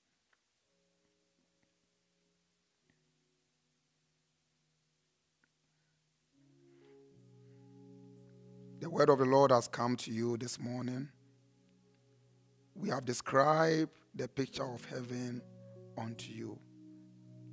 [8.81, 11.07] The word of the Lord has come to you this morning.
[12.75, 15.41] We have described the picture of heaven
[15.97, 16.59] unto you.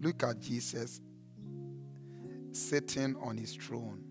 [0.00, 1.00] Look at Jesus
[2.52, 4.04] sitting on his throne,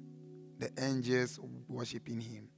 [0.58, 2.51] the angels worshiping him.